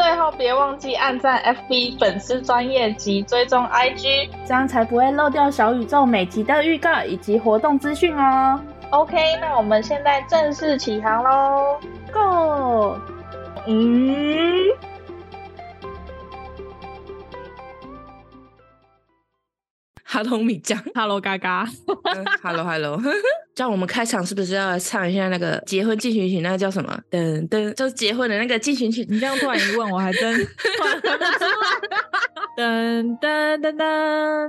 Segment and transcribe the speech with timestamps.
[0.00, 8.60] 最后别忘记按赞 FB 粉丝专业及追踪 IG，这样才不会漏掉小宇宙每集的预告以及活动资讯哦。
[8.90, 11.80] OK，那我们现在正式起航喽
[12.12, 12.96] ，Go！
[13.66, 14.68] 嗯
[20.06, 21.66] ，Hello 米酱，Hello 嘎嘎
[22.40, 23.00] ，Hello Hello。
[23.58, 26.38] 像我们开场是不是要唱一下那个结婚进行曲？
[26.42, 26.96] 那个叫什么？
[27.10, 29.04] 噔噔，就是结婚的那个进行曲。
[29.10, 31.58] 你这样突然一问，我还真 突然不出来。
[32.56, 34.48] 噔噔噔噔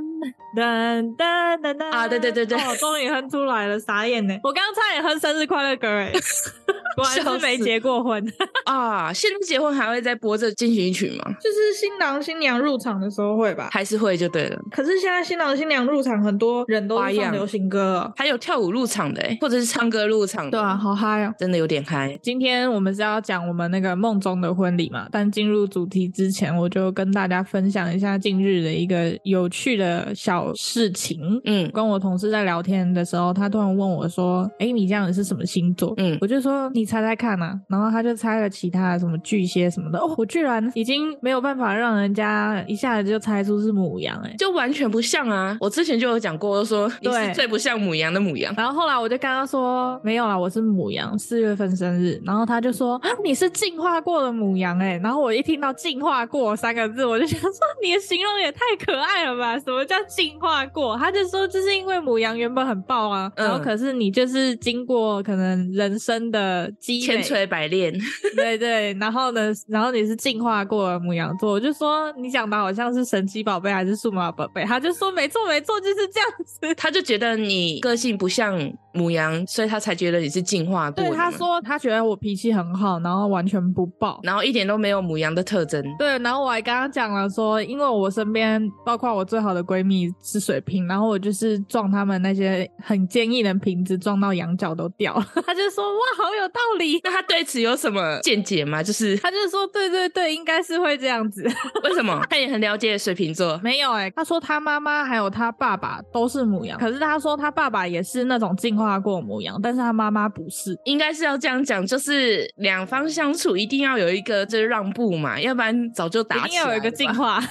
[0.56, 2.08] 噔噔噔噔啊！
[2.08, 4.36] 对对对对，我终于哼出来了，傻眼呢！
[4.44, 6.12] 我刚刚差点哼生日快乐歌哎，
[6.96, 8.24] 果然是没结过婚
[8.66, 9.12] 啊！
[9.14, 11.32] 现在结婚还会再播这进行曲吗？
[11.42, 13.70] 就是新郎新娘入场的时候会吧？
[13.72, 14.60] 还是会就对了。
[14.72, 18.99] 可是现在新郎新娘入场，很多人都唱流行歌，还有跳舞入场。
[19.00, 22.20] 唱的，或者是唱歌入场的，对啊，好嗨啊，真的有点嗨。
[22.22, 31.18] 今天我们是要讲我们那个梦中的婚礼嘛，但进入主题之前，我就跟大家分享一下近日的一个有趣的小事情。
[31.46, 39.98] 嗯，跟我同事在聊天的时候，他突然问我说：“哎，你这样子是什么星座？”嗯，我就说：“你猜猜看啊。”然后他就猜了其他的什么巨蟹什么的。
[39.98, 45.58] 哦，我居然已经没有办法让人家一下子就猜出是母羊，哎，就完全不像啊！
[45.62, 48.54] 我之前就有讲过，说你是最不像母羊的母羊。
[48.58, 52.22] 然后后我就跟他说没有啦，我是母羊，四月份生日。
[52.24, 54.98] 然后他就说啊，你是进化过的母羊哎。
[55.04, 57.52] 然后我一听到“进化过”三个字，我就想说
[57.84, 59.60] 你的形容也太可爱了吧？
[59.60, 60.98] 什么叫进化过？
[60.98, 67.94] 他就说这是因为母羊原本很暴啊，然后可是你就是经过可能人生的积千锤百炼，
[68.38, 68.94] 对对。
[68.94, 74.64] 然后呢，然后你是进化过的母羊座，我就说你讲的好像是神奇宝贝还是数码宝贝？
[74.64, 76.76] 他就说没错没错，就是这样子。
[76.76, 78.50] 他就觉得你个性不像。
[78.94, 81.10] 牡羊，所以他才觉得你是进化过的。
[81.10, 85.84] 对，他说他觉得我脾气很好，然后完全不爆，然后一点都没有母羊的特征。
[85.98, 95.26] 对，然后我还刚刚讲了说，因为我身边包括我最好的闺蜜是水瓶，然后我就是撞他们那些很坚硬的瓶子，撞到羊角都掉了。
[95.46, 97.00] 他就说哇，好有道理。
[97.04, 98.82] 那他对此有什么见解吗？
[98.82, 101.44] 就是他就说对对对，应该是会这样子。
[101.84, 102.20] 为什么？
[102.30, 103.60] 他也很了解水瓶座。
[103.64, 109.60] 没有哎、欸，他说他妈妈还有他爸爸都是母羊，可是他说他爸爸也是那种进化过母羊。
[109.62, 116.48] 但是他妈妈不是，应该是要这样讲，就是两方相处一定要有一个就是让步嘛，要不然早就打起来了。
[116.48, 117.42] 一定要有一个进化，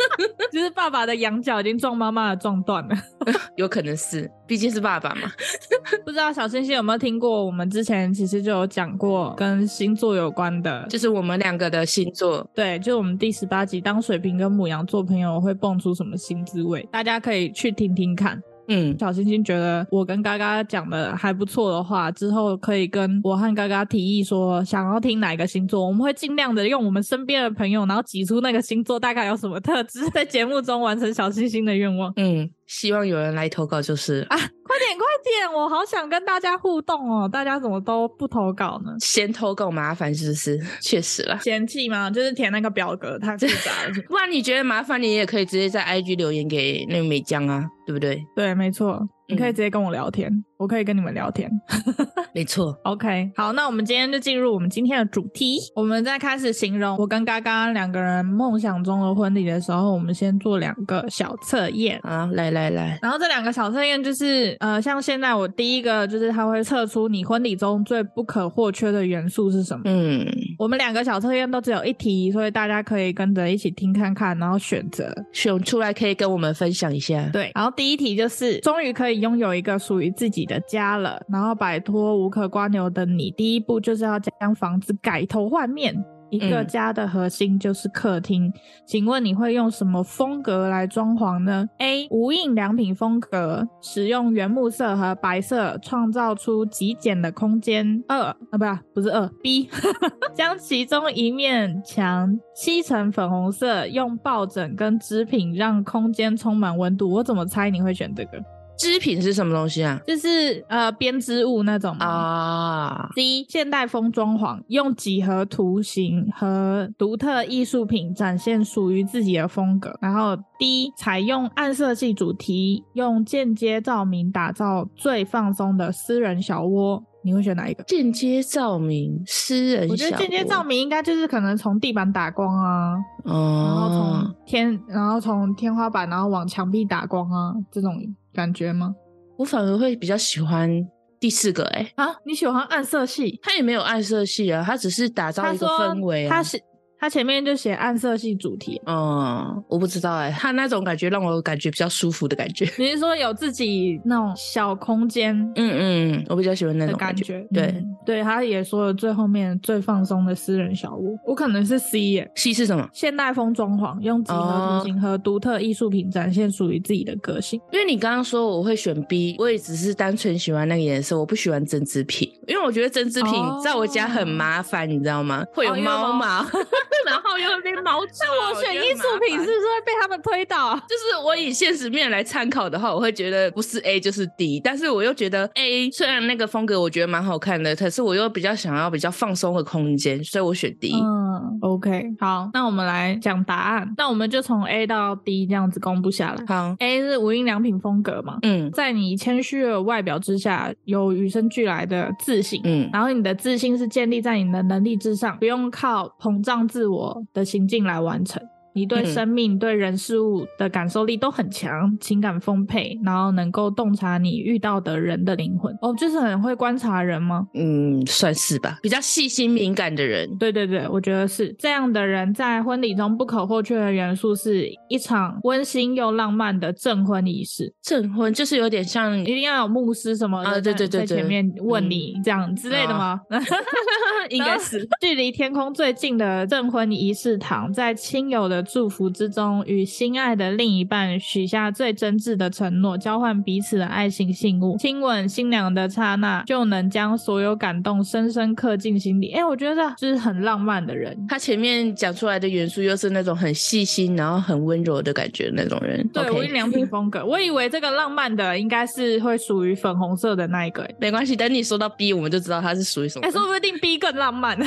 [0.52, 2.96] 就是爸爸的羊角已经撞妈妈的撞断了，
[3.56, 5.30] 有可能是，毕竟是爸爸嘛。
[6.04, 7.44] 不知道小星星有没有听过？
[7.44, 12.46] 我们之前其实就有讲过跟星座有关的，就是我们两个的星座。
[12.54, 16.86] 对，就是我们第十八集，当水瓶跟母羊做朋友会蹦出什么新滋味？
[16.92, 18.40] 大家可以去听听看。
[18.68, 32.12] 嗯，小星星觉得我跟嘎嘎讲的还不错的话，之后可以跟我和嘎嘎提议说，想要听哪个星座，我们会尽量的用我们身边的朋友，然后挤出那个星座大概有什么特质，在节目中完成小星星的愿望。
[32.16, 32.50] 嗯。
[32.68, 37.28] 希望有人来投稿就是啊，快点快点，我好想跟大家互动哦！
[37.28, 38.92] 大家怎么都不投稿呢？
[39.00, 40.60] 嫌投稿麻烦是不是？
[40.80, 42.10] 确实了，嫌弃吗？
[42.10, 43.92] 就是填那个表格太复杂了。
[44.08, 48.22] 不然你觉得麻烦，你也可以直接在 IG 留言给那个美江啊，对不对？
[48.36, 49.00] 对，没错。
[49.28, 51.50] 你可以直接跟我聊天，嗯、我可以跟你们聊天。
[52.32, 55.58] 没错，OK，好，那我们今天就进入我们今天的主题。
[55.74, 62.98] 我们在开始形容我跟嘎嘎两个人梦想中的婚礼的时候，我们先做两个小测验啊，来来来。
[63.02, 69.82] 然后这两个小测验就是，呃，像现在我第一个就是他会测出你婚礼中最不可或缺的元素是什么。
[69.84, 70.26] 嗯，
[70.58, 77.28] 我们两个小测验都只有一题，所以大家可以跟着一起听看看，然后选择选出来，可以跟我们分享一下。
[77.32, 79.17] 对，然后第一题就是终于可以。
[79.18, 85.94] 拥有一个属于自己的家了，然后摆脱无可瓜牛的你，第一步就是要将房子改头换面。
[86.30, 88.52] 一个家的核心就是客厅，嗯，
[88.86, 92.06] 请问你会用什么风格来装潢呢？A.
[92.10, 98.04] 无印良品风格，使用原木色和白色，创造出极简的空间。
[98.08, 99.70] 二啊，不是不是二 B，
[100.36, 107.10] 将其中一面墙漆成粉红色，用抱枕跟织品让空间充满温度。
[107.10, 108.32] 我怎么猜你会选这个？
[108.78, 110.00] 织品是什么东西啊？
[110.06, 113.08] 就是呃编织物那种啊。
[113.14, 119.98] C 现代风装潢，用几何图形和独特艺术品展现属于自己的风格。
[120.00, 127.02] 然后 D 采用暗色系主题，用间接照明打造最放松的私人小窝。
[127.24, 127.82] 你会选哪一个？
[127.82, 129.90] 间接照明，私人小窝。
[129.90, 137.92] 我觉得间接照明应该就是可能从地板打光啊，哦，然后从天，然后从天花板，然后往墙壁打光啊，这种
[138.38, 138.94] 感觉吗？
[139.36, 140.70] 我反而会比较喜欢
[141.18, 143.36] 第四个、欸，哎，啊，你喜欢暗色系？
[143.42, 146.30] 他也没有暗色系啊，他只是打造一个氛围啊。
[146.30, 146.56] 它是。
[147.00, 152.68] 它前面就写暗色系主题，嗯，我不知道哎、欸，它那种感觉让我感觉比较舒服的感觉。
[152.76, 155.34] 你是说有自己那种小空间？
[155.54, 157.46] 嗯嗯，我比较喜欢那种感觉。
[157.52, 162.30] 对、嗯、对，他也说了最后面最放松的私人小屋，我可能是 C 耶。
[162.34, 162.88] C 是什么？
[162.92, 167.60] 现代风装潢，用几何图形和独特艺术品展现属于自己的个性。
[167.72, 175.44] 因为你刚刚说我会选 B，我也只是单纯喜欢那个颜色，我不喜欢针织品，因为我觉得针织品在我家很麻烦，你知道吗？
[175.54, 176.42] 会有猫毛。
[176.42, 176.46] 哦
[177.06, 180.74] 然后又有点毛躁， 那我选艺术品是不是会被他们推倒？
[180.88, 190.92] 就是我以现实面来参考的话，我会觉得不是 A 就是 D，但是我又觉得 A 虽然那个风格我觉得蛮好看的，可是我又比较想要比较放松的空间，所以我选 D。
[191.00, 193.92] 嗯，OK，好，那我们来讲答案。
[193.96, 196.44] 那我们就从 A 到 D 这样子公布下来。
[196.46, 198.38] 好，A 是无印良品风格嘛？
[198.42, 202.60] 嗯，在你谦虚的外表之下，有与生俱来的自信。
[202.64, 208.40] 嗯，然后你的自信是建立在你的能力之上，不用靠膨胀自自我的行径来完成。
[208.78, 215.76] 你对生命、嗯、对人事物的感受力都很强，情感丰沛，然后能够洞察你遇到的人的灵魂。
[215.82, 217.48] 哦，就是很会观察人吗？
[217.54, 220.28] 嗯，算是吧，比较细心敏感的人。
[220.38, 227.74] 对对对，我觉得是这样的人，在婚礼中不可或缺的元素是一场温馨又浪漫的证婚仪式。
[227.82, 233.20] 证婚就是有点像，一定要有牧师什么的，啊，对对对，对，在前面问你这样之类的吗？
[233.30, 233.42] 嗯、
[234.30, 249.32] 应该是距离天空最近的证婚仪式堂，在亲友的祝福之中，与心爱的另一半许下最真挚的承诺，交换彼此的爱情信物，亲吻新娘的刹那，就能将所有感动深深刻进心底。
[249.32, 251.16] 哎、欸，我觉得就是很浪漫的人。
[251.28, 256.06] 他前面讲出来的元素又是那种很细心，然后很温柔的感觉那种人。
[256.12, 257.24] 对，无印良品风格。
[257.26, 260.86] 我以为这个浪漫的应该是会属于粉红色的那一个。
[261.00, 263.26] 没关系，等你说到 B，我们就知道它是属于什么。
[263.26, 264.58] 哎、欸，说不定 B 更浪漫，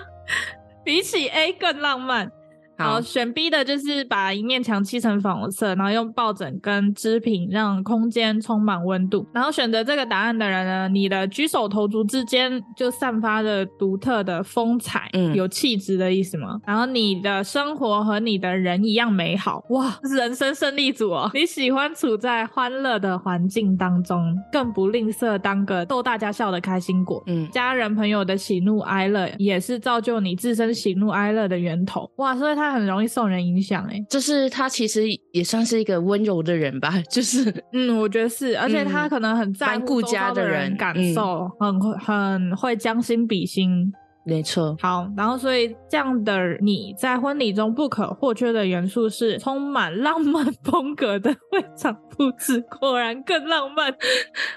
[0.84, 2.30] 比起 A 更浪漫。
[2.82, 9.26] 好，选 B 的就是把一面墙漆成粉红色，然后用抱枕跟织品让空间充满温度。
[9.32, 16.58] 然后选择这个答案的人呢，你的举手投足之间就散发着独特的风采，嗯，有气质的意思吗？
[16.66, 21.30] 然后你的生活和你的人一样美好，哇，人生胜利组哦！
[21.34, 32.71] 你喜欢处在欢乐的环境当中，更不吝啬当个逗大家笑的开心果，嗯，家人朋友的喜怒哀乐也是造就你自身喜怒哀乐的源头，哇，所以他。
[32.72, 35.02] 很容易受人影响，哎，就是他其实
[35.32, 43.92] 也算是一个温柔的人吧， 就是，嗯，我觉得是，而且他可能很在乎顾家的人感受，嗯、很会很会将心比心。
[44.24, 53.92] 没错，好，然后所以这样的你在婚礼中不可或缺的元素是充满浪漫风格的会场布置，果然更浪漫。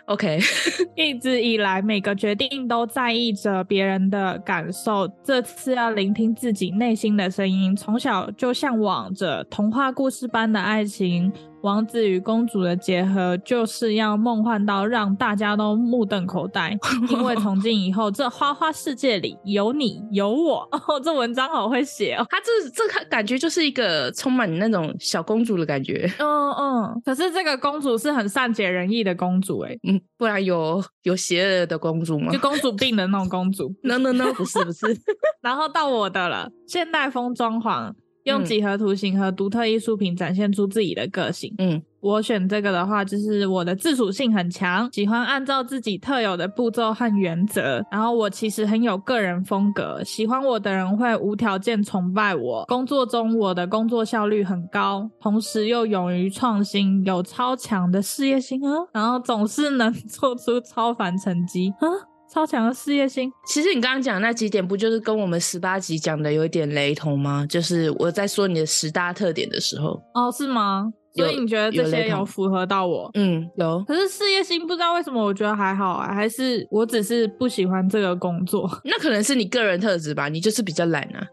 [0.06, 0.40] OK，
[0.96, 7.76] 一直以来每个决定都在意着别人的感受，这次要聆听自己内心的声音。
[7.76, 11.34] 从小就向往着童话故事般的爱情。
[11.66, 16.78] 王子与公主的结合就是要梦幻到让大家都目瞪口呆，
[17.10, 20.60] 因为从今以后，这花花世界里有你有我。
[20.88, 26.08] 哦，这文章好会写哦，他这这感觉就是一个充满那种小公主的感觉。
[26.20, 32.32] 嗯嗯，可是这个公主是很善解人意的公主诶，嗯，不然有有邪恶的公主吗？
[32.32, 33.74] 就公主病的那种公主？
[33.82, 34.86] No No No，不是不是。
[35.42, 37.92] 然后到我的了，现代风装潢。
[38.26, 41.54] 用几何图形和独特艺术品展现出自己的个性。
[41.58, 47.84] 嗯，我选这个的话，就是我的自主性很强，喜欢按照自己特有的步骤和原则。
[47.92, 52.66] 然后我其实很有个人风格，喜欢我的人会无条件崇拜我。
[52.68, 58.88] 工作中我的工作效率很高，同时又勇于创新，有超强的事业心啊。
[58.92, 62.15] 然后总是能做出超凡成绩啊。
[62.36, 67.46] 超强的事业心，其实你刚刚讲的那几点，不就是跟我们十八集讲的有一点雷同吗？
[67.48, 70.92] 就是我在说你的十大特点的时候，哦，是吗？
[71.16, 73.10] 所以你觉得这些有符合到我？
[73.14, 73.82] 嗯，有。
[73.88, 78.70] 可是事业心不知道为什么，我觉得还好啊，还是我只是不喜欢这个工作。
[78.84, 81.26] 那可能是你个人特质吧，你就是比较懒啊。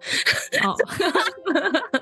[0.62, 0.76] 哦。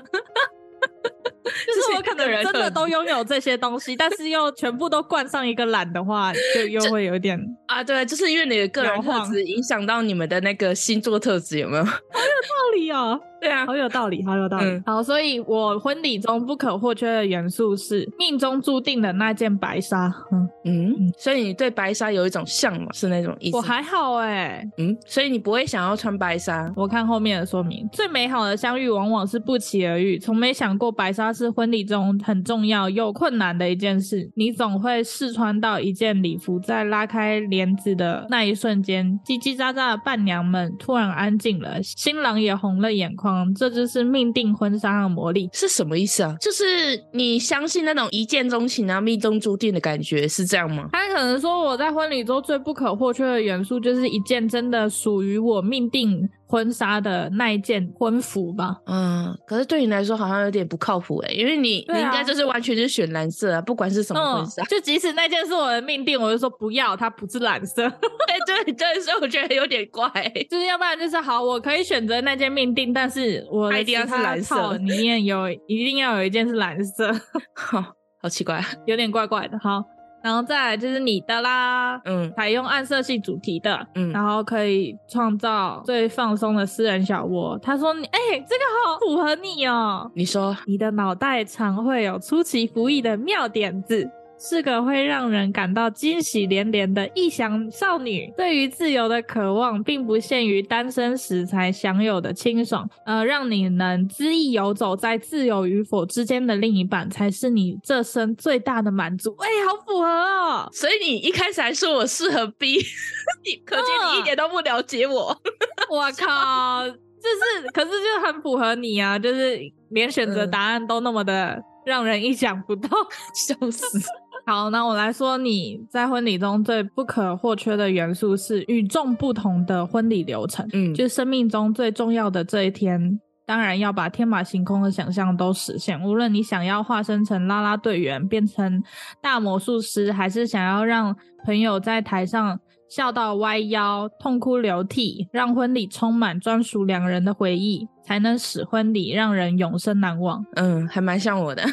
[2.43, 11.83] 真的都拥有这些东西，但是又全部都冠上一个懒的话，就又会有点啊，对，就是因为你的个人特质影响到你们的那个星座特质，有没有？
[11.85, 13.19] 好有道理哦。
[13.41, 14.65] 对啊，好有道理，好有道理。
[14.65, 20.13] 嗯、好，所以我婚礼中不可或缺的元素是命中注定的那件白纱。
[20.31, 23.57] 嗯嗯，所以你对白纱有一种向往，是那种意思？
[23.57, 24.71] 我还好哎、欸。
[24.77, 26.71] 嗯，所以你不会想要穿白纱？
[26.75, 34.29] 我看后面的说明，最美好的相遇往往是不期而遇，从没想过白纱是婚礼中很重要又困难的一件事。
[34.35, 43.30] 你总会试穿到一件礼服，在拉开帘子的那一瞬间，叽叽喳喳的伴娘们突然安静了，新郎也红了眼眶。
[43.55, 46.35] 这就是命定婚纱的魔力，是什么意思啊？
[46.39, 46.63] 就是
[47.11, 50.89] 你相信那种一见钟情啊、命中注定的感觉，是这样吗？
[50.91, 56.29] 他可能说我在婚礼中最不可或缺的元素，就是一件真的属于我命定。
[56.51, 67.85] 婚纱的那一件婚服吧，嗯，可是对你来说好像有点不靠谱哎，因为你、啊、你应该就是完全就是选蓝色啊，不管是什么婚纱、嗯，就即使那件是我的命定，我就说不要，它不是蓝色。
[68.27, 70.11] 哎，对对，所以我觉得有点怪，
[70.49, 77.09] 就是要不然就是好，我可以选择那件命定，但是我一定要是蓝色，里面有一定要有一件是蓝色，
[77.55, 77.81] 好
[78.21, 79.81] 好奇怪，有点怪怪的，好。
[80.21, 87.57] 然后再来就是你的啦，嗯，采用暗色系主题的，嗯，然后可以创造最放松的私人小窝。
[87.61, 90.09] 他说你，哎、欸，这个好符合你哦。
[90.13, 94.09] 你说，你的脑袋常会有出其不意的妙点子。
[94.43, 109.35] 是个会让人感到惊喜连连的异想少女，对于自由的渴望，并不限于单身时才享有的清爽，呃，让你能恣意游走在自由与否之间的另一半，才是你这生最大的满足。
[109.37, 110.69] 哎、欸，好符合哦！
[110.71, 112.79] 所以你一开始还说我适合 B，
[113.63, 115.39] 可见你一点都不了解我。
[115.91, 119.59] 我靠，就是，可是就很符合你啊，就是
[119.91, 122.89] 连选择答案都那么的让人意想不到，
[123.35, 123.99] 笑死。
[124.45, 130.67] 好，那我来说，你在婚礼中最不可或缺的元素是与众不同的婚礼流程。
[130.73, 136.01] 嗯，就是生命中最重要的这一天，当然要把天马行空的想象都实现。
[136.03, 138.81] 无论你想要化身成啦啦队员，变成
[139.21, 150.43] 大魔术师，还是想要让朋友在台上笑到歪腰、痛哭流涕，让婚礼充满专属两人的回忆，才能使婚礼让人永生难忘。
[150.55, 151.63] 嗯，还蛮像我的。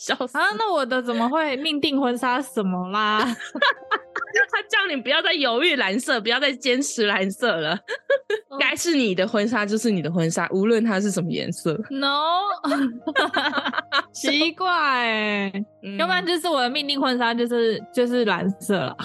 [0.00, 0.44] 笑死啊！
[0.56, 3.18] 那我的怎么会命定婚纱什么啦？
[4.52, 7.78] 他叫你不要再犹豫蓝色，不要再坚持蓝色了。
[8.58, 11.78] 该是你的婚纱就是你的婚纱，无论它是什么颜色。
[11.90, 12.40] No，
[14.12, 15.52] 奇怪哎、
[15.82, 18.96] 嗯，要不然就是我的命定婚纱就是就是蓝色了。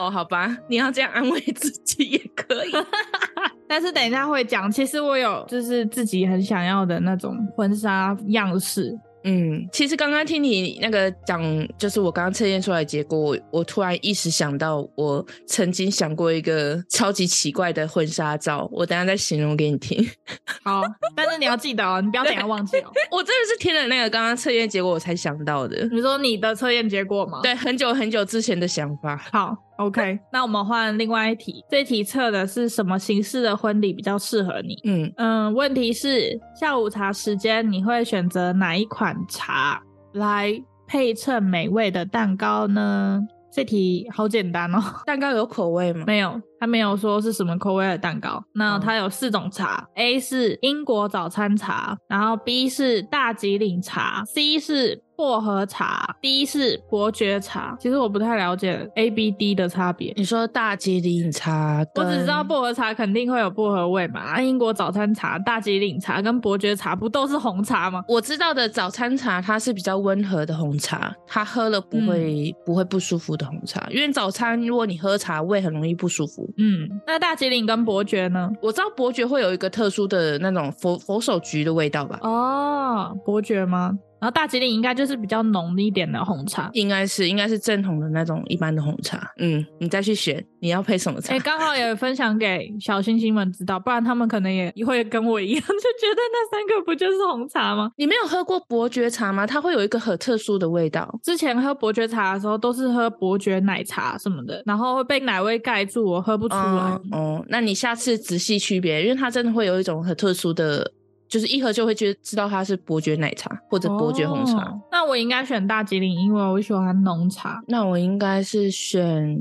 [0.00, 2.72] 哦，好吧，你要这样安慰自己也可以。
[3.66, 8.96] 但是等一下会讲，其实我有就是自己很想要的那种婚纱样式。
[9.24, 11.42] 嗯，其实刚刚听你那个讲，
[11.76, 20.08] 就是我刚刚测验出来的结果，我我突然一时想到，我曾经想过一个超级奇怪的婚纱照，我等下再形容给你听。
[20.62, 20.82] 好，
[21.16, 22.90] 但是你要记得哦，你不要等下忘记哦。
[23.10, 25.86] 我真的是听了那个刚刚测验结果我才想到的。
[25.90, 27.40] 你说你的测验结果吗？
[27.42, 29.16] 对，很久很久之前的想法。
[29.32, 29.67] 好。
[29.78, 31.64] OK，那我们换另外一题。
[31.70, 34.76] 这题测的是什么形式的婚礼比较适合你？
[34.84, 39.80] 嗯嗯，问题是下午茶时间，你会选择哪一款茶
[40.14, 43.20] 来配衬美味的蛋糕呢？
[43.52, 44.82] 这题好简单哦。
[45.06, 46.04] 蛋糕有口味吗？
[46.06, 48.42] 没有，它没有说是什么口味的蛋糕。
[48.54, 55.02] 那它有四种茶，嗯，A 是英国早餐茶，然后 B 是大吉岭茶，C 是。
[55.18, 57.76] 薄荷茶，D 是伯爵茶。
[57.80, 60.12] 其实我不太了解 A、B、D 的差别。
[60.16, 64.20] 你说大吉岭茶，我只知道薄荷茶肯定会有薄荷味嘛。
[64.20, 68.04] 啊，英国早餐茶、大吉岭茶跟伯爵茶不都是红茶吗？
[68.06, 73.88] 我知道的早餐茶它是比较温和的红茶，它喝了不会、嗯、不会不舒服的红茶。
[73.90, 76.48] 因为早餐如果你喝茶，胃很容易不舒服。
[76.58, 78.48] 嗯，那大吉岭跟伯爵呢？
[78.62, 82.20] 我知道伯爵会有一个特殊的那种佛佛手菊的味道吧？
[82.22, 83.98] 哦，伯爵吗？
[84.20, 89.30] 然后大吉岭应该就是比较浓一点的红茶，应该是应该是正统的那种一般的红茶。
[89.38, 91.34] 嗯，你再去选你要配什么茶？
[91.34, 97.90] 哎，刚好也分享给小星星们知道，不然他们可能也会跟我一样，就觉得那三个不就是红茶吗？
[97.96, 99.46] 你没有喝过伯爵茶吗？
[99.46, 101.18] 它会有一个很特殊的味道。
[101.22, 106.62] 之前喝伯爵茶的时候都是喝伯爵奶茶什么的，然后会被奶味盖住，我喝不出来。
[106.62, 110.92] 哦，哦，那你下次仔细区别，因为它真的会有一种很特殊的。
[111.28, 114.58] 就是一喝就会觉得知道它是伯爵奶茶或者伯爵红茶。
[114.64, 117.60] 哦，那我应该选大吉岭，因为我喜欢浓茶。
[117.68, 119.38] 那我应该是选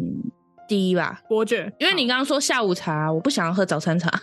[0.68, 4.12] 第一吧，伯爵，因为你刚刚说下午茶，我不想要喝早餐茶。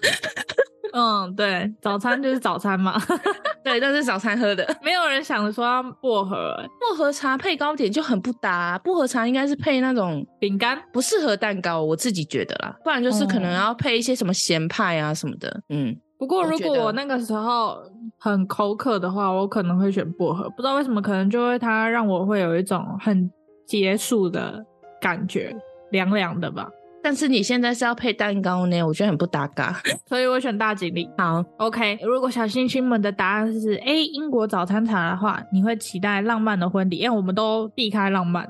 [0.96, 2.96] 嗯，对，早餐就是早餐嘛。
[3.64, 8.78] 对，但是早餐喝的，没有人想着说要薄荷，薄荷茶配糕点就很不搭啊。
[8.78, 12.76] 薄荷茶应该是配那种饼干，不适合蛋糕，我自己觉得啦。
[12.84, 15.62] 不然就是可能要配一些什么咸派啊什么的。
[15.70, 17.82] 嗯，不过如果我那个时候
[18.18, 20.48] 很口渴的话，我可能会选薄荷。
[20.48, 23.30] 不知道为什么，可能就会它让我会有一种很
[23.66, 24.64] 解暑的
[24.98, 25.54] 感觉，
[25.90, 26.66] 凉凉的吧。
[27.04, 31.06] 但是你现在是要配蛋糕呢，我觉得很不搭嘎， 所以我选大吉利。
[31.18, 31.98] 好，OK。
[32.02, 38.48] 如果小星星们的答案是 A 英国早餐茶的话，你会期待浪漫的婚礼，因为我们都避开浪漫，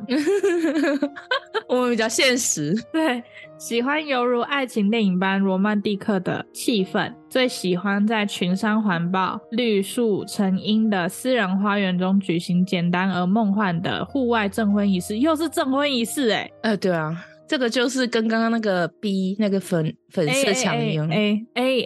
[1.66, 2.72] 我们比较现实。
[2.92, 3.20] 对，
[3.58, 16.52] 喜欢犹如爱情电影般罗曼蒂克的气氛，最喜欢在群山环抱、绿树成荫的私人花园中举行简单而梦幻的户外证婚仪式，又是证婚仪式哎、欸。
[16.62, 17.24] 呃，对啊。
[17.46, 21.82] 这个就是跟刚刚那个 B 那个粉粉色墙一样，A A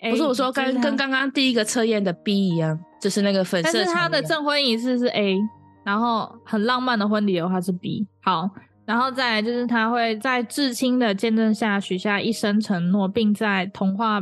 [0.00, 3.70] A 不是我说跟跟刚刚第一个测验的 B 一样，就是那个粉色。
[3.72, 5.36] 但是他的证婚仪式是 A，
[5.84, 8.06] 然后很浪漫的婚礼的话是 B。
[8.22, 8.48] 好，
[8.84, 14.20] 然后再来就是他会在至亲的见证下许下一生承诺，并在童话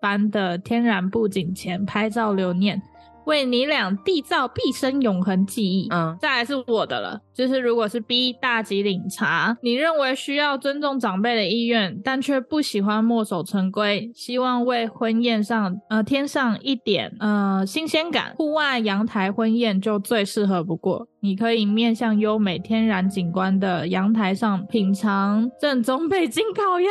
[0.00, 2.80] 般的天然布景前拍照留念。
[3.28, 5.86] 为你俩缔造毕生永恒记忆。
[5.90, 21.06] 嗯，再来是我的了，就是如果是 B 大吉岭茶，你认为需要尊重长辈的意愿，但却不喜欢墨守成规，希望为婚宴上呃添上一点呃新鲜感，户外阳台婚宴就最适合不过。
[21.20, 26.88] 你可以面向优美天然景观的阳台上品尝正宗北京烤鸭。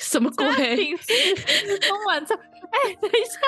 [0.00, 0.46] 什么鬼？
[0.46, 2.36] 冬晚餐。
[2.78, 3.40] 哎、欸，等一下，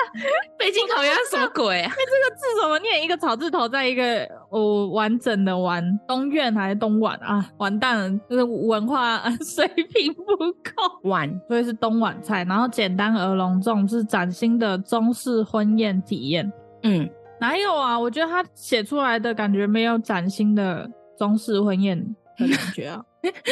[0.57, 1.87] 北京烤鸭什么鬼啊？
[1.93, 3.03] 哎，这个字怎么念？
[3.03, 7.47] 一个草字头，在一个哦完整的完，东苑还是东莞啊？
[7.57, 10.99] 完蛋了，就是文化 水平不够。
[11.03, 16.51] 晚，所以是东莞菜，然后简单而隆重，是崭新的中式婚宴体验。
[16.83, 17.07] 嗯，
[17.39, 17.97] 哪有啊？
[17.97, 21.97] 我觉得他写出来的感觉没有崭新的中式婚宴
[22.37, 23.03] 的感觉啊。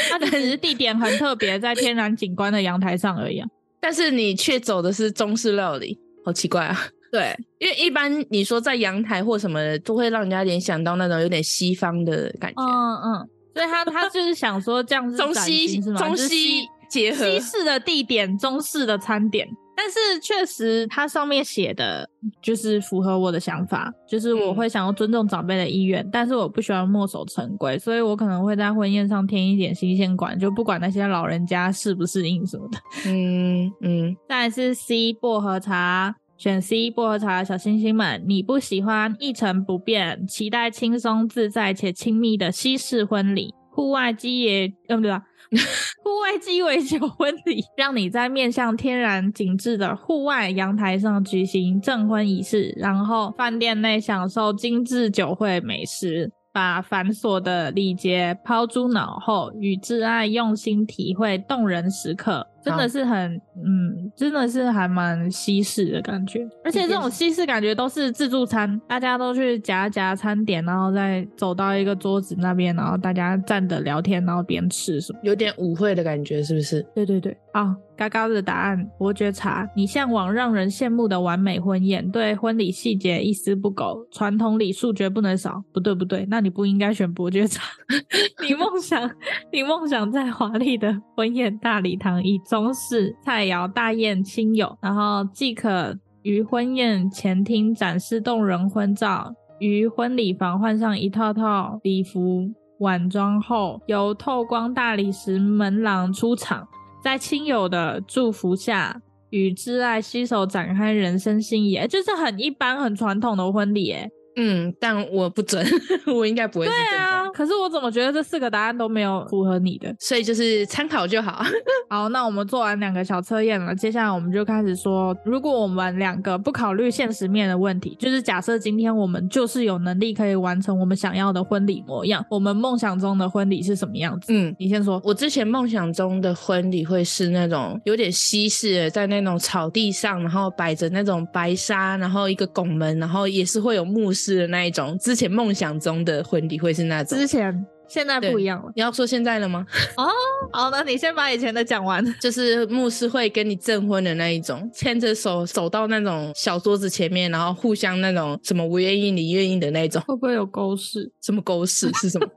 [0.09, 3.47] 它只是地点很特别，在天然景观的阳台上而已啊。
[3.79, 6.77] 但是你却走的是中式料理，好奇怪啊！
[7.11, 12.61] 对，因为一般你说在阳台或什么的，都会让人家联想到那种有点西方的感觉。
[12.61, 19.47] 嗯嗯，所以他他就是想说这样 子中西中西结合，西式的地点，中式的餐点。
[19.81, 22.07] 但是确实，它上面写的
[22.41, 32.77] 就是符合我的想法，就是我会想要尊重长辈的意愿，嗯，但是我不喜欢墨守成规，所以我可能会在婚宴上添一点新鲜感，就不管那些老人家适不适应什么的。
[33.09, 34.17] 嗯嗯。
[34.27, 45.23] 再来是 C 薄荷茶，选 C 薄荷茶的小星星们，你不喜欢一成不变，期待轻松自在且亲密的西式婚礼，户外鸡也，嗯，对吧？
[46.03, 56.31] 户外鸡尾酒 婚礼，让你在面向天然景致的户外阳台上举行证婚仪式，然后饭店内享受精致酒会美食。
[56.51, 66.47] 把繁琐的礼节抛诸脑后，与挚爱用心体会动人时刻，真的是很，嗯，真的是还蛮西式的感觉。
[66.63, 76.85] 而且这种西式感觉都是自助餐，大家都去夹夹餐点，然后再走到一个桌子那边，然后大家站着聊天，然后边吃什么，有点舞会的感觉，是不是？
[76.93, 77.75] 对对对，啊。
[77.99, 79.69] 嘎嘎的答案，伯爵茶。
[79.75, 85.61] 你向往让人羡慕的完美婚宴，对婚礼细节一丝不苟，传统礼数绝不能少。
[85.73, 87.61] 不对不对，那你不应该选伯爵茶。
[88.47, 89.11] 你梦想，
[89.51, 106.67] 你梦想在华丽的婚宴大礼堂，以中式菜肴大宴亲友，然后即可于婚宴前厅展示动人婚照，于婚礼房换上一套套礼服晚装后，由透光大理石门廊出场。
[107.03, 114.09] 在亲友的祝福下，与挚爱携手展开人生新页，就是很一般、很传统的婚礼，哎。
[114.41, 115.65] 嗯，但我不准，
[116.07, 116.71] 我应该不会是。
[116.71, 119.93] 对啊，可是我怎么觉得这四个答案都没有符合你的？
[119.99, 121.43] 所以就是参考就好。
[121.89, 134.31] 好，那我们做完两个小测验了，接下来我们就开始说，如果我们两个不考虑现实面的问题，就是假设今天我们就是有能力可以完成我们想要的婚礼模样，我们梦想中的婚礼是什么样子？
[134.31, 135.01] 嗯，你先说。
[135.03, 144.28] 我之前梦想中的婚礼会是那种有点西式的，在那种草地上，然后摆着那种白纱，然后一个拱门，然后也是会有牧师。
[144.33, 147.17] 是那一种，之前梦想中的婚礼会是那种。
[147.17, 148.71] 之前现在不一样了。
[148.75, 149.65] 你要说现在了吗？
[149.97, 150.07] 哦，
[150.51, 152.05] 好，那你先把以前的讲完。
[152.21, 160.01] 就是牧师会跟你证婚的那一种，牵着手走到那种小桌子前面，然后互相那种什么我愿意你愿意的那种。
[160.03, 161.11] 会不会有狗屎？
[161.21, 162.27] 什么狗屎是什么？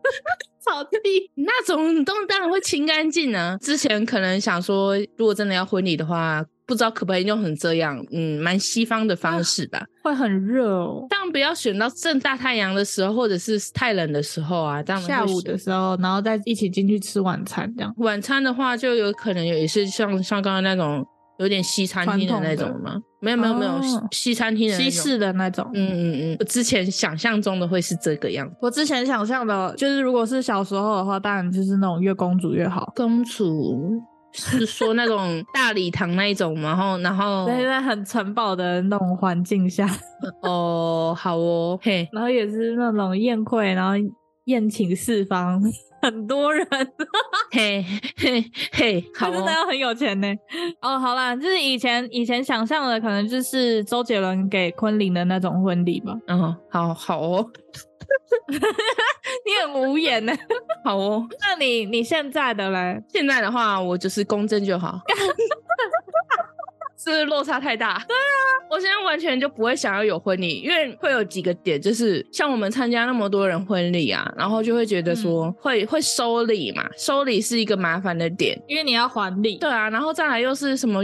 [0.64, 0.98] 草地
[1.35, 3.59] 那种都当然会清干净啊。
[3.61, 6.44] 之前可能想说，如果真的要婚礼的话。
[6.72, 9.85] 不不知道可不可以用成这样，嗯，蛮西方的方式吧。
[10.02, 14.82] 会很热哦，但不要选到正大太阳的时候，或者是太冷的时候啊。
[14.82, 17.92] 这样下午的时候，然后再一起进去吃晚餐这样。
[17.98, 21.06] 晚餐的话，就有可能也是像像刚刚那种
[21.38, 22.98] 有点西餐厅的那种吗？
[23.20, 23.78] 没有没有没有，
[24.11, 25.70] 西餐厅的西式的那种。
[25.74, 28.56] 嗯嗯嗯，我之前想象中的会是这个样子。
[28.62, 32.90] 我之前想象的就是，如果是小时候的话，当然就是那种越公主越好。
[32.96, 34.00] 公主。
[34.33, 39.87] 是说那种大礼堂那一种，然后然后对，在很城堡的那种环境下，
[40.42, 43.92] 哦，好哦，嘿，然后也是那种宴会，然后
[44.47, 45.62] 宴请四方，
[46.03, 46.66] 很多人，
[47.53, 47.85] 嘿
[48.16, 50.29] 嘿嘿，好哦，真的要很有钱呢。
[50.81, 56.16] 哦，好啦，就是以前以前想象的，可能就是周杰伦给昆凌的那种婚礼吧。
[56.27, 57.47] 嗯，好好哦。
[58.48, 60.33] 你很无言呢，
[60.85, 61.27] 好哦。
[61.40, 63.03] 那你你现在的嘞？
[63.09, 65.01] 现在的话，我就是公正就好。
[66.96, 67.94] 是不是落差太大？
[68.07, 79.57] 对啊，我现在完全就不会想要有婚礼，因为会有几个点，就是像我们参加那么多人婚礼啊，然后就会觉得说会、嗯、会收礼嘛，收礼是一个麻烦的点，因为你要还礼。
[79.57, 81.03] 对啊，然后再来又是什么？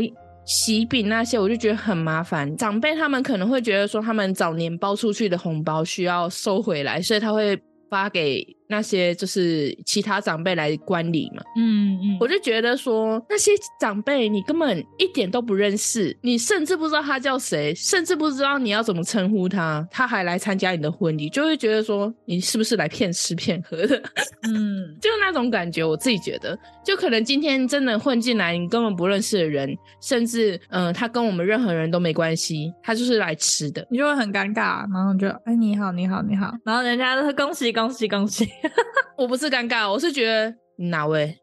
[0.49, 2.57] 喜饼那些，我就觉得很麻烦。
[2.57, 7.57] 长辈他们可能会觉得说，他们早年包出去的红包需要收回来，所以他会
[7.91, 8.58] 发给。
[8.69, 13.51] 那些就是其他长辈来观礼嘛，嗯嗯，我就觉得说那些
[13.81, 23.97] 长辈你根本一点都不认识，你甚至不知道他叫谁，甚至不知道你要怎么称呼他，他还来参加你的婚礼，就会觉得说你是不是来骗吃骗喝的？
[24.47, 38.47] 嗯，就那种感觉，我自己觉得，就可能今天真的混进来你根本不认识的人，甚至嗯、呃，他跟我们任何人都没关系，他就是来吃的，你就会很尴尬，然后就哎你好你好你好，然后人家都是恭喜恭喜恭喜。
[39.17, 41.39] 我不是尴尬，我是觉得哪位，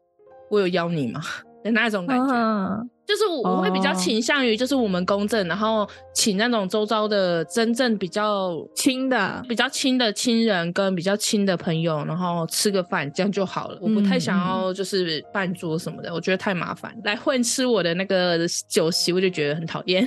[0.50, 1.20] 我有邀你吗？
[1.64, 2.32] 的那种感觉。
[2.32, 13.78] 嗯就是我我会比较倾向于，就是我们公证，然后请那种周遭的真正比较亲的、比较亲的亲人跟比较亲的朋友，然后吃个饭，这样就好了。
[13.80, 16.92] 我不太想要就是办桌什么的，嗯、我觉得太麻烦。
[17.04, 20.04] 来混吃我的那个酒席，我就觉得很讨厌。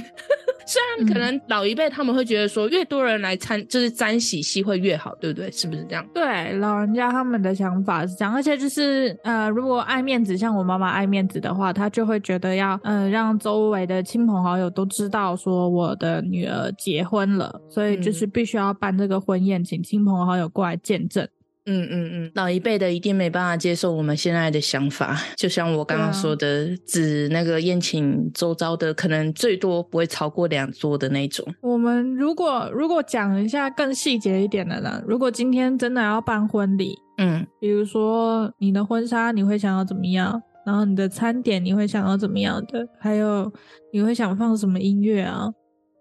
[0.69, 5.49] 虽然可能老一辈他们会觉得说，越多人来参就是沾喜气会越好，对不对？
[5.49, 6.05] 是不是这样？
[6.13, 12.79] 对，老人家他们的想法是这样，而且就是呃，如果爱面子，像我妈妈爱面子的话，她就会觉得要。
[12.83, 21.27] 嗯，让周围的亲朋好友都知道说我的女儿结婚了，所以就是必须要办这个婚宴，请亲朋好友过来见证。
[21.69, 31.45] 嗯嗯嗯，老一辈的一定没办法接受我们现在的想法，就像我刚刚说的，啊、指那个宴请周遭的，可能最多不会超过两桌的那种。
[31.61, 35.01] 我们如果如果讲一下更细节一点的呢？
[35.07, 40.41] 如果今天真的要办婚礼，嗯，比如说你的婚纱，你会想要怎么样？
[40.65, 42.87] 然后你的餐点你会想要怎么样的？
[42.99, 43.51] 还有
[43.93, 45.47] 你会想放什么音乐啊？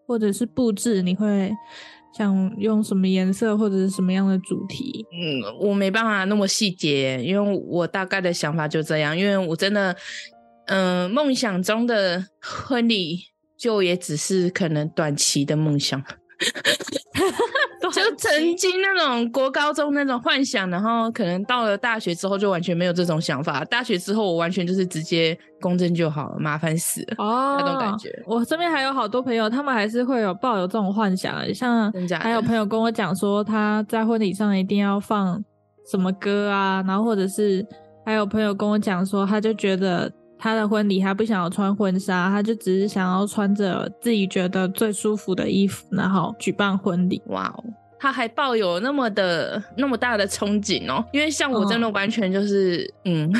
[0.07, 1.53] 或者是布置你会
[2.19, 5.07] 想用什么颜色或者是什么样的主题？
[5.13, 9.17] 嗯，我没办法那么细节，因为我大概的想法就这样。
[9.17, 9.97] 因为我真的，
[10.67, 13.21] 嗯、梦想中的婚礼
[13.57, 16.03] 就也只是可能短期的梦想。
[17.91, 23.65] 就曾经那种国高中那种幻想，然后可能到了大学之后就完全没有这种想法。
[23.65, 28.11] 大学之后我完全就是直接公证就好了，麻烦死了哦，那种感觉。
[28.27, 35.43] 我身边还有好多朋友，他们还是会有抱有这种幻想，像还有朋友跟我讲说他在婚礼上一定要放
[35.91, 37.67] 什么歌啊，然后或者是
[38.05, 40.13] 还有朋友跟我讲说，他就觉得。
[40.39, 47.21] 他的婚礼，他不想要穿婚纱，他就只是想要穿着自己觉得最舒服的衣服，然后举办婚礼。
[47.27, 47.65] 哇哦，
[47.99, 53.33] 他还抱有那么的那么大的憧憬哦，因为像我真的完全就是，哦、嗯。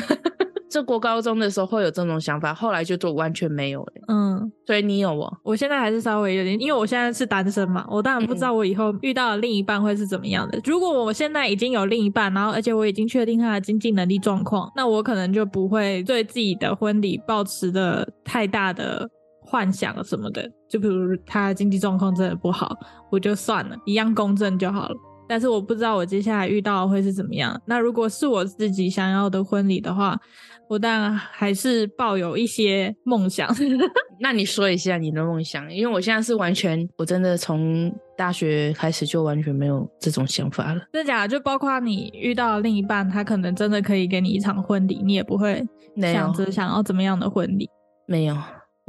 [0.69, 3.93] 这国高中的时候会有这种想法，后来就都完全没有了。
[4.07, 5.37] 嗯，所以你有哦？
[5.43, 10.57] 我现在还是稍微有点，因为我现在是单身嘛，我当然不知道我以后遇到的另一半会是怎么样的。
[10.57, 19.09] 嗯、如果我现在已经有另一半，然后而且我已经确定他的经济能力状况，那我可能就不会对自己的婚礼抱持的太大的
[19.41, 20.47] 幻想什么的。
[20.69, 22.77] 就比如他的经济状况真的不好，
[23.09, 24.95] 我就算了，一样公正就好了。
[25.29, 27.61] 但是我不知道我接下来遇到的会是怎么样。
[27.67, 30.19] 那如果是我自己想要的婚礼的话，
[30.67, 33.47] 我当然还是抱有一些梦想。
[34.19, 40.81] 那你说一下你的梦想，因为我现在是完全，我真的从大学开始就完全没有这种想法了。
[40.91, 41.27] 真的假的？
[41.27, 45.63] 就包括你遇到另一半，他可能真的可以给你一场婚礼，你也不会
[46.01, 47.69] 想着想要怎么样的婚礼？
[48.07, 48.35] 没有，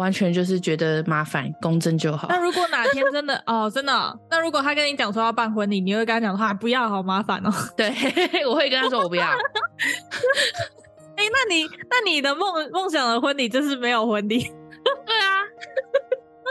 [0.01, 2.27] 完全就是觉得麻烦，公证就好。
[2.31, 7.53] 那如果哪天真的 哦，真的、哦，那如果他跟你讲说要办婚礼，你会跟他讲说不要，好麻烦哦。
[7.77, 7.93] 对，
[8.49, 9.27] 我会跟他说我不要。
[9.27, 14.51] 哎、欸，那你那你的梦梦想的婚礼就是没有婚礼？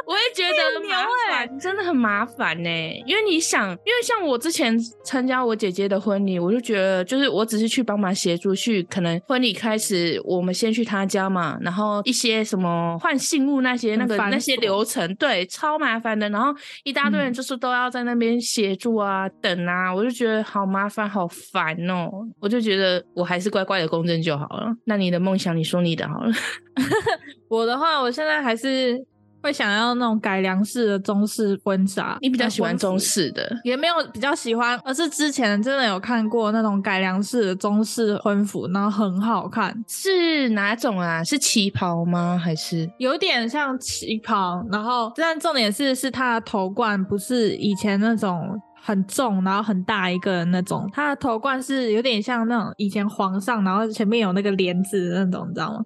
[0.10, 2.70] 对啊，觉得麻烦，真的很麻烦呢。
[3.06, 16.28] 因为你想，因为像我之前参加我姐姐的婚礼，我就觉得，就是我只是去帮忙协助，去可能婚礼开始，我们先去她家嘛，然后一些什么换信物那些那个那些流程，对，超麻烦的。
[16.30, 22.10] 然后一大堆人就是都要在那边协助啊、嗯、等啊，我就觉得好麻烦、好烦哦。
[22.40, 24.74] 我就觉得我还是乖乖的公证就好了。
[24.86, 26.32] 那你的梦想，你说你的好了。
[27.50, 29.06] 我的话，我现在还是。
[29.42, 33.50] 会想要那种改良式的中式婚纱，你比较喜欢中式的？
[33.64, 39.74] 也没有比较喜欢，而是之前真的有看过那种改良式的中式婚服，然后很好看。
[39.88, 41.24] 是哪种啊？
[41.24, 42.40] 是旗袍吗？
[42.42, 44.64] 还是有点像旗袍？
[44.72, 55.80] 然后，但重点是，是它的头冠不是以前那种很重，然后很大一个的那种，他的头冠是有点像那种以前皇上，然后前面有那个帘子的那种，你知道吗？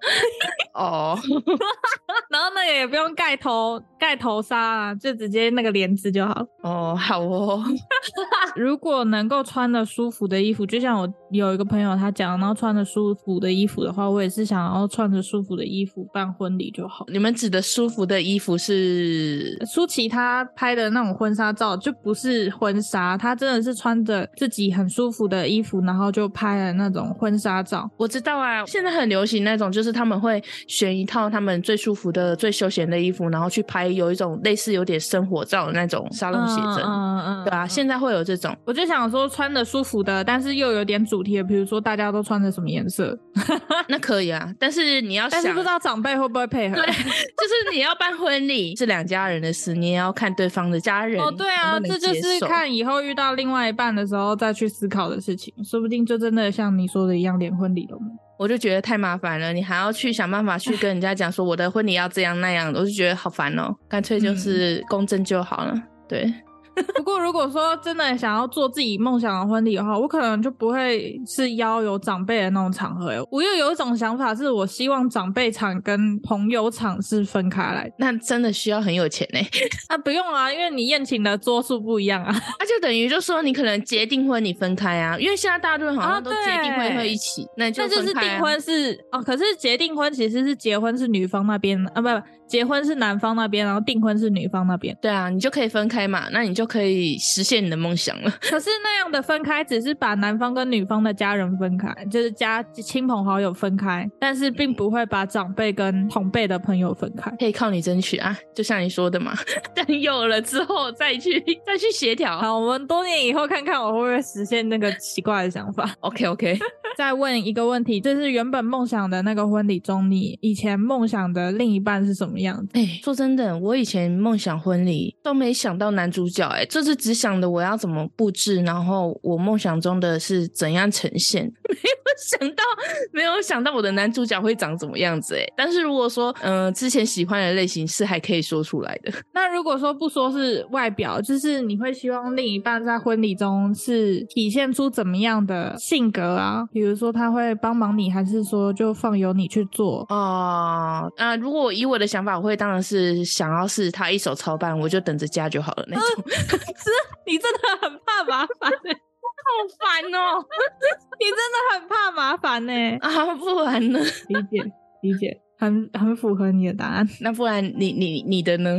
[0.74, 1.18] 哦，
[2.30, 6.46] 然后那个也不用盖头盖头纱啊，就直接那个帘子就好。
[6.62, 7.62] 哦，好哦。
[8.56, 17.04] 如果能够穿的舒服的衣服，就像我有一个朋友他讲，然后穿的舒服的衣服的话，我也是想要穿着舒服的衣服办婚礼就好。
[17.08, 27.90] 你们指的舒服的衣服是舒淇她拍的那种婚纱照，就不是婚纱，她真的是穿着自己很舒服的衣服，然后就拍了那种婚纱照。
[27.96, 30.42] 我知道啊，现在很流行那种，就是他们会。
[30.66, 38.56] 选一套他们最舒服的、最休闲的衣服，然后去拍有一种类似有点生活照的那种沙龙写真，嗯嗯，对啊，现在会有这种。
[38.64, 43.18] 我就想说穿的舒服的，但是又有点主题的，比如说大家都穿的什么颜色，
[43.88, 44.50] 那可以啊。
[44.58, 46.76] 但是你要想，但是不知道长辈会不会配合。
[46.76, 51.20] 对， 就是你要办婚礼是两家人的事，你也要看对方的家人。
[51.20, 58.29] 哦，对啊，这就是看以后遇到另外一半的时候再去思考的事情，说不定就真的像你说的一样，连婚礼都没有。
[58.40, 65.74] 我就觉得太麻烦了，你还要去想办法去跟人家讲说我的婚礼要这样那样的，我就觉得好烦哦，干脆就是公证就好了，
[66.08, 66.32] 对。
[66.96, 73.26] 不过，如果说真的想要做自己梦想的婚礼的话，我可能就不会是邀有长辈的那种场合。
[73.30, 77.92] 我又有一种想法，是我希望长辈场跟朋友场是分开来。
[77.98, 79.40] 那真的需要很有钱呢？
[79.88, 82.34] 啊，不用啊，因为你宴请的桌数不一样啊。
[82.58, 92.22] 那 就等于就说你可能结订婚你分开啊，因为现在大部分好像都结订婚会一起，啊、那就、啊、那就是订婚是哦，可是结订婚其实是结婚是女方那边啊，不不。
[92.50, 94.96] 结婚是男方那边，然后订婚是女方那边。
[95.00, 98.30] 对啊，你就可以分开嘛，那你就可以实现你的梦想了。
[98.42, 107.30] 可是那样的分开，只是把男方跟女方的家人分开，就是家亲朋好友分开，但是并不会把长辈跟同辈的朋友分开。
[107.38, 109.32] 可以靠你争取啊，就像你说的嘛，
[109.72, 112.36] 等有了之后再去再去协调。
[112.36, 115.88] 好，我们多年以后看看我会不会实现那个奇怪的想法。
[116.00, 116.58] OK OK，
[116.96, 122.70] 再问一个问题，就是原本梦想的那个婚礼中，你以前梦想的另一半是什么样子？
[122.74, 132.64] 哎、欸，说真的，我以前梦想婚礼都没想到男主角、欸，哎，就是只想着我要怎么布置，然后我梦想中的是怎样呈现， 没有想到，
[133.12, 139.12] 没有想到我的男主角会长怎么样子、欸，哎，但是如果说，嗯、呃，之前喜欢的类型是还可以说出来的。
[139.32, 146.64] 那如果说不说是外表，就是你会希望另一半在婚礼中是体现出怎么样的性格啊？
[146.72, 150.04] 比如说他会帮忙你，还是说就放由你去做？
[150.08, 152.70] 啊、呃，啊，如果以我的想法，我会当。
[152.70, 156.24] 然是想要是他一手操办，我就等着加就好了那种。
[156.30, 160.38] 是、啊，你真的很怕麻烦， 好烦哦！
[161.18, 162.72] 你真的很怕麻烦呢。
[163.00, 163.98] 啊，不然呢？
[164.28, 167.08] 理解理解，很很符合你的答案。
[167.22, 168.78] 那不然你你你的呢？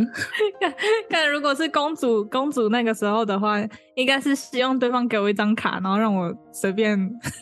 [0.61, 0.73] 看
[1.09, 3.57] 看，如果是公主公主那个时候的话，
[3.95, 6.97] 应该是希望对方给我一张卡，然后让我随便，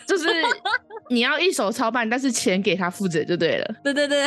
[0.08, 0.26] 就是。
[1.10, 3.76] 你要一手操办，但是钱给他负责就对了。
[3.84, 4.26] 对对对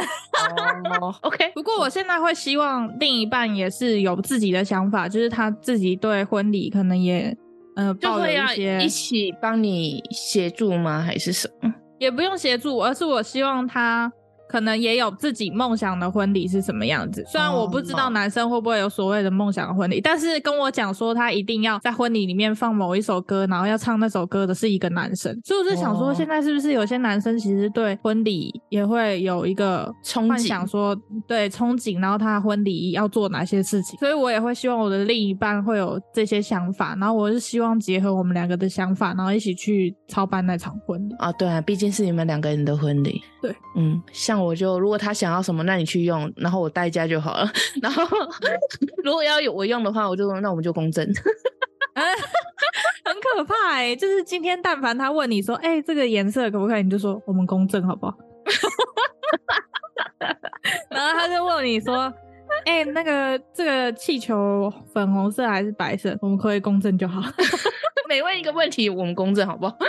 [1.00, 1.50] ，oh, OK。
[1.54, 7.36] 不过我现在会希望另一半也是有自己的想法，就是他自己对婚礼可能也
[7.76, 11.00] 呃抱有一些，一起帮你协助吗？
[11.00, 11.72] 还是什么？
[11.98, 14.12] 也不用协助，而是我希望他。
[14.52, 30.94] 可能也有自己梦想的婚礼是什么样子，虽然我不知道男生会不会有所谓的梦想的婚礼，但是跟我讲说他一定要在婚礼里面放某一首歌，然后要唱那首歌的是一个男生，所以我就想说，现在是不是有些男生其实对婚礼也会有一个憧憬，想说
[31.26, 41.14] 对憧憬，然后他婚礼要做哪些事情，所以我也会希望我的另一半会有这些想法，然后我是希望结合我们两个的想法，然后一起去操办那场婚礼。
[41.16, 44.41] 啊，对啊，毕竟是你们两个人的婚礼，对，嗯，像。
[44.44, 47.50] 我就如果他想要什么，那你去用，然后我代驾就好了。
[47.82, 48.04] 然后
[49.04, 51.06] 如果要有我用的话，我就那我们就公证。
[53.04, 56.82] 很可怕哎、欸，就是今天但凡他问你说，哎、欸，这个颜色可不可以？
[56.82, 58.16] 你就说我们公证好不好？
[60.88, 62.12] 然后他就问你说，
[62.64, 66.16] 哎、欸，那个这个气球粉红色还是白色？
[66.20, 67.20] 我们可以公证就好。
[68.08, 69.76] 每问一个问题，我们公正好不好？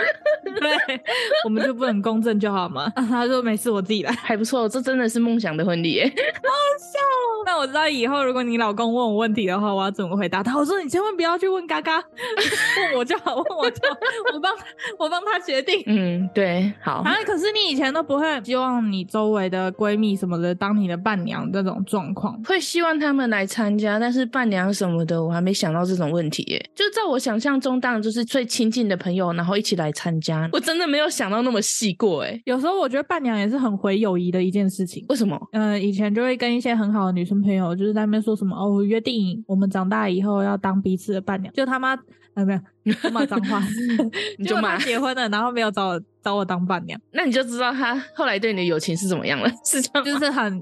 [0.44, 1.00] 对，
[1.44, 2.90] 我们就不能公证就好吗？
[2.96, 4.66] 他说没事，我自己来，还不错。
[4.68, 6.98] 这真的是梦想的婚礼耶，好笑。
[7.44, 10.56] 那我知道以后如果你老公问我问题的话，我要怎么回答他？
[10.56, 13.96] 我说你千万不要去问嘎嘎，问我就好，问我就好，
[14.32, 14.52] 我帮
[14.98, 15.82] 我帮他决定。
[15.86, 17.02] 嗯，对，好。
[17.04, 26.70] 啊，可是你以前都不会希望你周围的闺蜜什么的当你的伴娘这种状况，会希望他们来参加，但是伴娘什么的我还没想到这种问题耶。
[26.72, 30.48] 就在我想象中，当然就是最亲近的朋友，然后一起来参加。
[30.52, 32.40] 我真的没有想到那么细过哎。
[32.44, 35.04] 有时候我觉得伴娘也是很毁友谊的一件事情。
[35.08, 35.36] 为什么？
[35.50, 41.52] 嗯、呃，以前就会跟一些很好的女生朋友，就是在那边说什么哦，我约定我们长大以后要当彼此的伴娘。
[41.52, 41.98] 就他妈，
[42.34, 42.52] 呃，没
[42.84, 43.60] 有，他骂脏话，
[44.38, 50.60] 你就骂结婚了，然后没有找我找我当伴娘，那你就知道他后来对你的友情是怎么样了， 是这样，就是很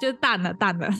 [0.00, 0.88] 就是淡了淡了。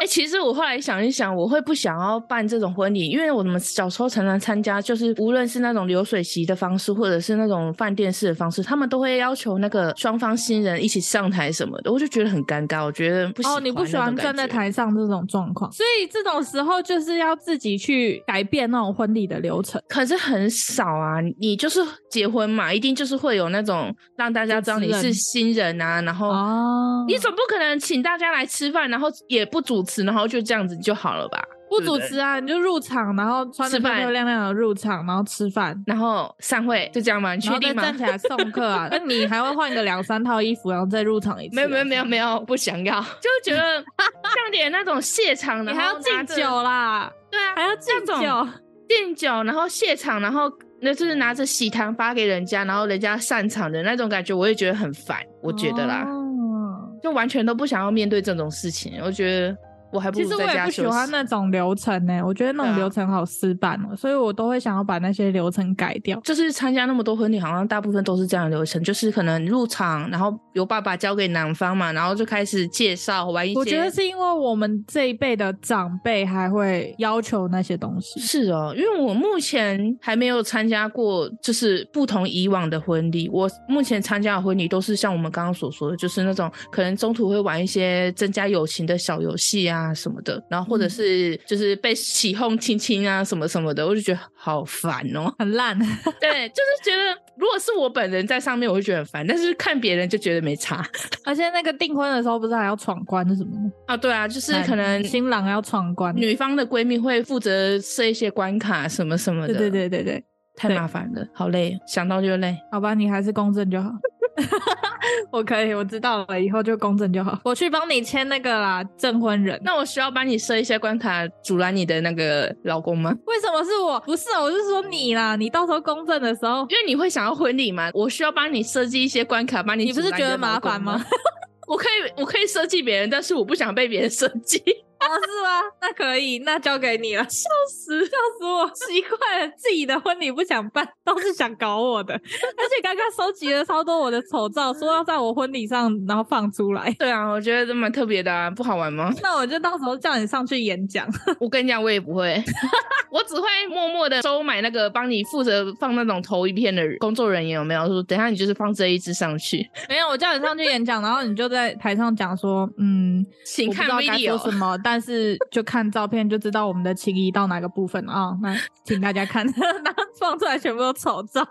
[0.00, 12.82] 哎、欸，其实我后来想一想，我会不想要办这种婚礼，因为我们小时候常常参加，就是无论是那种流水席的方式，或者是那种饭店式的方式，他们都会要求那个双方新人一起上台什么的，我就觉得很尴尬。
[12.82, 19.78] 我觉得不喜欢哦，你不喜欢站在台上这种状况，所以这种时候就是要自己去改变那种婚礼的流程。
[19.86, 21.78] 可是很少啊，你就是
[22.10, 30.04] 结婚嘛，一定就是会有那种让大家知道你是新人啊，然后哦，你总不可能请大家来吃饭，然后也不主持。
[30.04, 31.40] 然后就这样子就好了吧？
[31.68, 37.34] 不主持啊，你就入场，然后穿的漂漂亮亮的入场，然后吃饭，然后散会，就这样吗？
[37.34, 37.82] 你确定吗？
[37.82, 38.88] 站起来送客啊？
[38.90, 41.54] 那你还会换个两三套衣服，然后再入场一次？
[41.54, 47.08] 没有没有没有没有，不想要， 就觉得像点那种谢场的，你还要敬酒啦？
[47.30, 48.48] 对啊，还要敬酒，
[48.90, 55.18] 敬酒，然后谢场，然后那就是拿着喜糖发给人家，然后人家散场的那种感觉，我也觉得很烦。
[55.40, 59.56] 我觉得啦，哦、就完全都不想要面对这种事情，我觉得。
[59.92, 60.36] 我还不如在家休息。
[60.36, 66.20] 其实我也不喜欢那种流程呢、欸，我觉得那种流程好死板哦、喔，啊、所以我都会想要把那些流程改掉。
[66.20, 73.58] 就是参加那么多婚礼，好像大部分都是这样的流程，就是可能入场，然后由爸爸交给男方嘛，然后就开始介绍玩一些。
[73.58, 78.20] 我觉得是因为我们这一辈的长辈还会要求那些东西。
[78.20, 83.28] 是哦，因为我目前还没有参加过，就是不同以往的婚礼。
[83.32, 89.79] 我目前参加的婚礼都是像我们刚刚所说的，就是那种可能中途会玩一些增加友情的小游戏啊。
[89.80, 95.78] 啊什么的，然后或者是就是被起哄亲亲啊什么什么的，我就觉得好烦哦， 很烂。
[96.20, 100.84] 对，就是觉得如果是我本人在上面，我会觉得很烦，但是看别人就觉得没差。
[101.24, 103.96] 而且那个订婚的时候不是还要闯关什么的啊？
[103.96, 109.54] 对啊，就是可能新郎要闯关，女方的闺蜜会负责设一些关卡什么什么的。
[109.54, 110.24] 对对对对对，
[110.68, 112.54] 太麻烦了，好累，想到就累。
[112.70, 113.90] 好吧，你还是公证就好。
[115.32, 117.38] 我可以，我知道了，以后就公证就好。
[117.44, 119.58] 我去帮你签那个啦，证婚人。
[119.64, 123.14] 那我需要帮你设一些关卡，阻拦你的那个老公吗？
[123.26, 123.98] 为什么是我？
[124.00, 125.36] 不是，我是说你啦。
[125.36, 129.84] 你到时候公证的时候，因为你会想要婚礼嘛，我需要帮你设计一些关卡，帮你。
[129.84, 131.02] 你不是觉得麻烦吗？
[131.66, 134.62] 我可以，我可以设计别人，但是我不想被别人设计。
[135.00, 135.62] 哦，是吗？
[135.80, 137.22] 那可以，那交给你了。
[137.24, 138.66] 笑死，笑死我！
[138.70, 142.14] 奇怪了，自己的婚礼不想办，都是想搞我的。
[142.14, 142.20] 而
[142.68, 146.94] 且刚刚收集了超多我的丑照，说要在我婚礼上然后放出来。
[146.98, 149.12] 对啊，我觉得这蛮特别的啊，不好玩吗？
[149.22, 151.08] 那我就到时候叫你上去演讲。
[151.40, 152.42] 我跟你讲，我也不会，
[153.10, 157.86] 我只会默默的收买那个帮你负责放那种投一片的工作人员，有没有？
[157.86, 159.66] 说等一下你就是放这一支上去。
[159.88, 164.76] 没有，我叫你上去演讲，然后你就在台上讲说，嗯，请看 video 什么。
[164.82, 169.46] 但但是就看照片就知道我们的情谊到哪个部分啊、那请大家看，
[169.84, 171.46] 然后放出来全部都丑照，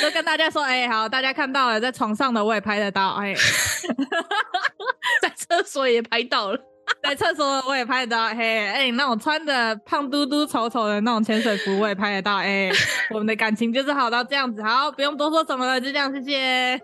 [0.00, 3.34] 都跟大家说，哎、好，大家看到了，在床上的我也拍得到，哎，
[5.20, 6.60] 在厕所也拍到了。
[7.02, 12.72] 在厕所我也拍得到，嘿，哎、欸，那种穿的胖嘟嘟、丑丑的那种潜水服我也拍得到，哎、欸，
[13.10, 16.80] 我们的感情就是好到这样子，好，不用多说什么了，就这样，谢谢。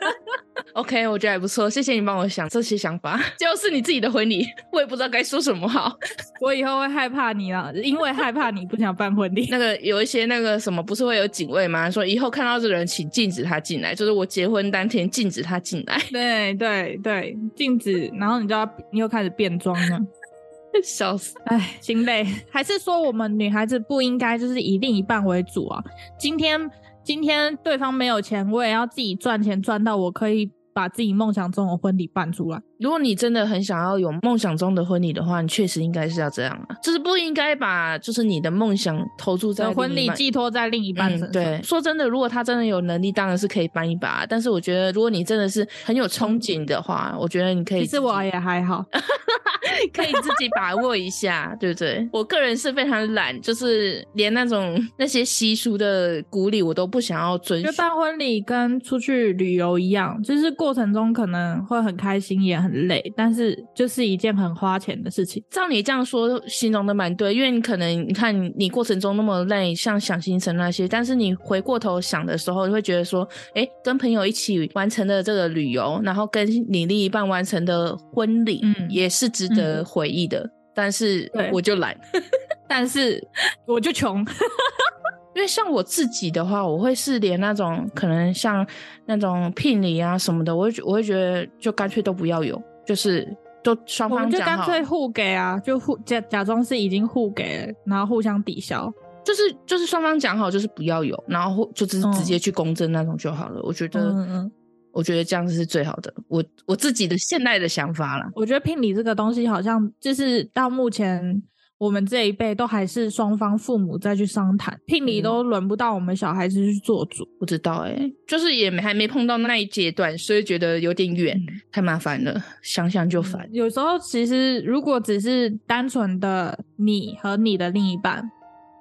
[0.74, 5.96] OK，我觉得还不错，谢谢你帮我想这些想法，就是你自己的婚礼，我也不知道该说什么好。
[6.40, 9.48] 我以后会害怕你了，因为害怕你不想办婚礼。
[9.50, 11.90] 那个有一些那个什么，不是会有警卫吗？
[11.90, 15.98] 说以后看到这个人，请禁止他进来，就是我结婚当天禁止他进来。
[16.10, 19.34] 对对对，禁止，然后你就要，你又开始。
[19.36, 19.98] 变装呢，
[20.82, 21.36] 笑死！
[21.44, 22.26] 哎，心累。
[22.50, 25.82] 还是说我们女孩子不应该就是以另一半为主啊？
[26.18, 26.70] 今天
[27.02, 32.60] 今天对方没有钱，我也要自己赚钱赚到我可以把自己梦想中的婚礼办出来。
[32.78, 41.28] 如果你真的很想要有梦想中的婚礼的话，你确实应该是要这样啊，就是不应该把就是你的梦想投注在婚礼寄托在另一半身上。
[41.28, 41.32] 嗯。
[41.32, 44.24] 对，说真的，如果他真的有能力，当然是可以帮一把。
[44.26, 47.80] 但是我觉得，如果你真的是很有憧憬的话，我觉得你可以。
[47.80, 48.84] 其实我也还好，
[49.92, 52.08] 可以自己把握一下，对不对？
[52.12, 57.68] 我个人是非常懒，就是连那种那些习俗的鼓励我都不想要遵守。
[57.68, 62.67] 就办婚礼跟出去旅游一样，就是过程中可能会很开心，也很。
[62.68, 65.42] 很累，但是就是一件很花钱的事情。
[65.50, 80.40] 照你这样说，形容的蛮对，因为你可能你看你过程中那么累，像想行程那些，但是你回过头想的时候，你会觉得说，哎、欸，跟朋友一起完成的这个旅游，然后跟你另一半完成的婚礼，嗯，也是值得回忆的。
[80.40, 81.98] 嗯、但是我就懒，
[82.68, 83.26] 但是
[83.66, 84.24] 我就穷。
[85.38, 88.66] 因为像我自己的话，我会是连那种可能像
[89.06, 93.24] 那种聘礼啊什么的，我会我会觉得就干脆都不要有，就是
[93.62, 98.92] 都双方就干脆互给啊，就互假假装是已经互给了，然后互相抵消，
[99.24, 103.60] 就是就是双方讲好就是不要有，然后就只是直接去公证那种就好了。
[103.60, 104.52] 嗯、我觉得，嗯嗯，
[104.90, 106.12] 我觉得这样子是最好的。
[106.26, 111.40] 我我自己的现在的想法啦，我觉得聘礼这个东西好像就是到目前。
[111.78, 117.24] 我们这一辈都还是双方父母再去商谈，聘礼都轮不到我们小孩子去做主。
[117.38, 123.48] 不知道哎、欸，就是也没还没碰到那一阶段，所以觉得有点远，太麻烦了，想想就烦。
[123.52, 128.28] 有时候其实如果只是单纯的你和你的另一半，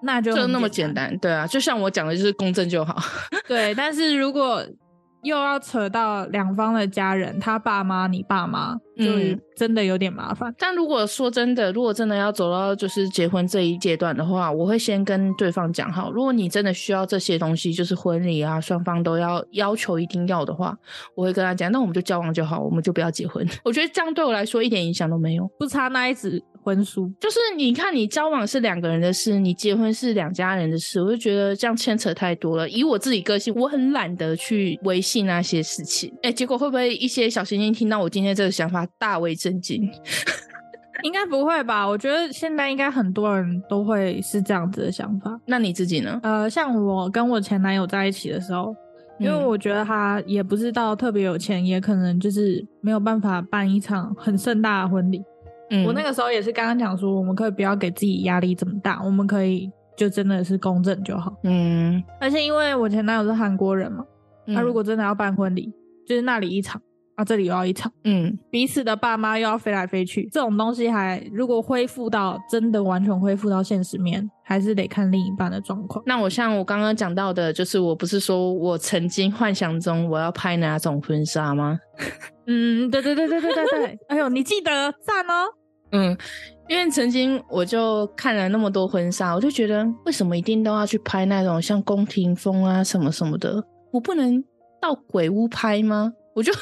[0.01, 1.15] 那就就那么简单。
[1.19, 2.95] 对啊，就像我讲的，就是公正就好。
[3.47, 4.65] 对，但是如果
[5.27, 9.05] 又要扯到两方的家人，他爸妈、你爸妈，就
[9.55, 10.51] 真的有点麻烦。
[10.51, 10.55] 嗯。
[10.57, 20.75] 但如果说真的，如果真的要走到就是结婚这一阶段的话，我会先跟对方讲好，如果你真的需要这些东西，就是婚礼啊，双方都要要求一定要的话，
[21.15, 23.47] 我会跟他讲，那我们就交往就好，我们就不要结婚。
[23.63, 27.09] 我觉得这样对我来说一点影响都没有，不差那一纸婚书。
[27.17, 32.69] 就是你看，你交往是两个人的事，你结婚是两家人的事，我就觉得这样牵扯太多了。
[32.69, 36.13] 以我自己个性，我很懒得去维系那些事情。
[36.23, 39.81] 哎，结果会不会一些小星星听到我今天这个想法，大为震惊？
[41.03, 41.87] 应该不会吧？
[41.87, 45.39] 我觉得现在应该很多人都会是这样子的想法。
[45.45, 46.19] 那你自己呢？
[46.23, 48.75] 呃，像我跟我前男友在一起的时候，
[49.19, 55.21] 因为我觉得他也不是到特别有钱，也可能就是没有办法办一场很盛大的婚礼。
[55.69, 61.35] 嗯，我那个时候也是刚刚讲说，我们可以不要给自己压力这么大，我们可以就真的是公正就好。
[61.43, 64.05] 嗯，而且因为我前男友是韩国人嘛，
[64.53, 65.73] 他如果真的要办婚礼，
[66.07, 66.81] 就是那里一场。
[67.17, 76.03] 啊，这里又要一场，嗯，彼此的爸妈又要飞来飞去，这种东西还如果恢复到真的完全恢复到现实面，还是得看另一半的状况。
[76.05, 81.79] 那我像我刚刚讲到的，就是我不是说我曾经幻想中我要拍哪种婚纱吗？
[82.45, 85.49] 嗯，对对对对对对对，哎呦，你记得赞哦。
[85.91, 86.17] 嗯，
[86.67, 94.43] 因为曾经我就看了那么多婚纱，我就觉得为什么一定都要去拍那种像宫廷风啊什么什么的，我不能
[94.81, 96.11] 到鬼屋拍吗？
[96.37, 96.53] 我就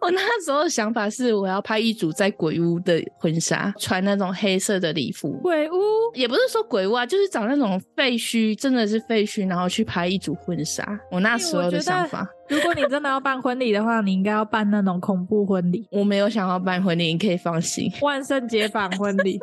[0.00, 5.32] 我那时候的想法是，我要拍一组在鬼屋的婚纱，穿那种黑色的礼服。
[5.42, 5.74] 鬼屋
[6.14, 10.98] 也不是说鬼屋啊，就是找那种废墟，真的是废墟，然后去拍一组婚纱。
[11.10, 15.86] 我那时候的想法，如果你真的要办婚礼的话，你应该要办那种恐怖婚礼。
[15.90, 17.92] 我没有想要办婚礼，你可以放心。
[18.00, 19.38] 万圣节版婚礼。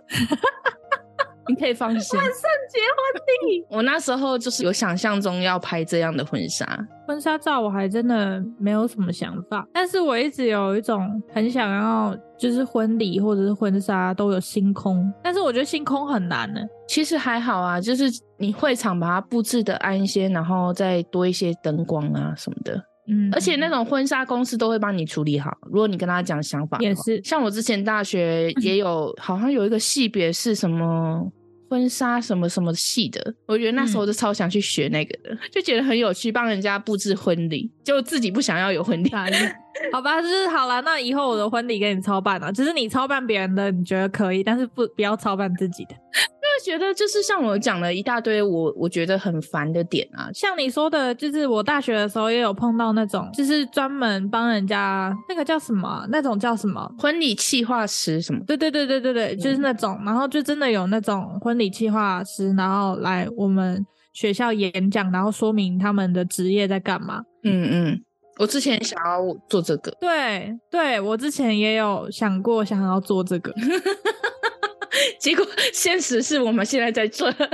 [1.49, 2.17] 你可以放心。
[2.17, 6.65] 万圣节婚礼， 我那时候就是有想象中要拍这样的婚纱。
[7.07, 16.61] 婚纱照我还真的没有什么想法，但是我一直有一种很想要，就是婚礼或者是婚纱都有星空，但是我觉得星空很难呢。
[16.87, 18.03] 其实还好啊，就是
[18.37, 22.79] 你会场把它布置的暗一些，然后再多一些灯光啊什么的。
[23.11, 25.51] 嗯，而且那种婚纱公司都会帮你处理好。
[25.63, 27.19] 如果你跟他讲想法，也是。
[27.23, 31.27] 像我之前大学 也有，好像有一个系别是什么。
[31.69, 39.09] 婚纱什么什么系的，我觉得那时候就超想去学那个的，嗯、就觉得很有趣，帮人家布置婚礼，就自己不想要有婚礼。
[39.93, 45.91] 好吧，就是好了，那以后我的婚礼给你操办了，只是你操办别人的，你觉得可以，但是不不要操办自己的。
[45.93, 56.91] 因为觉得就是像我讲了一大堆我我觉得很烦的点啊，像你说的，就是我大学的时候也有碰到那种，就是专门帮人家那个叫什么，那种叫什么？
[56.97, 58.39] 婚礼企划师什么？
[58.47, 67.21] 对对对对对对，就是那种，然后就真的有那种婚礼企划师，然后来我们学校演讲，然后说明他们的职业在干嘛。
[67.43, 68.01] 嗯嗯，
[68.39, 73.53] 我之前想要做这个，对对，我之前也有想过想要做这个。
[75.19, 77.47] 结果现实是我们现在在做，对，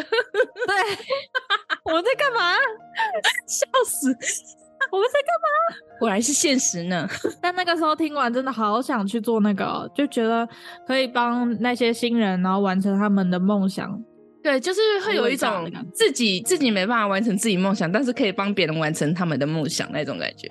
[1.83, 2.55] 我在干嘛？
[3.47, 4.07] 笑死！
[4.91, 5.97] 我们在干嘛？
[5.99, 7.07] 果然是现实呢。
[7.41, 10.47] 但那个时候听完，真的好想去做那个，就觉得
[10.87, 13.99] 可以帮那些新人，然后完成他们的梦想。
[14.43, 20.47] 对，就是会有一种自己自己没办法完成自己梦想，但是可以帮别人完成他们的梦想那种感觉。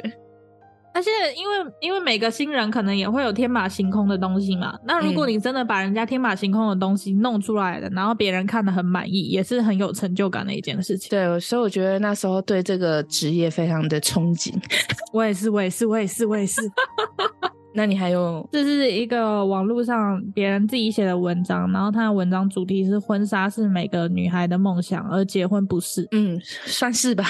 [0.95, 4.79] 而且，因为因为每个新人可能也会有天马行空的东西嘛。
[4.87, 11.11] 那如果你真的把人家天马行空的东西弄出来了，嗯、然后别人看得很满意，也是很有成就感的一件事情。
[11.11, 14.55] 对，所以我觉得那时候对这个职业非常的憧憬。
[15.13, 16.63] 我也是，我也是，我也是，我也是。
[17.75, 18.49] 那你还有？
[18.53, 26.07] 这是一个网络上别人自己写的文章，然后他的文章主题是“婚纱是每个女孩的梦想，而结婚不是”。
[26.13, 27.25] 嗯，算是吧。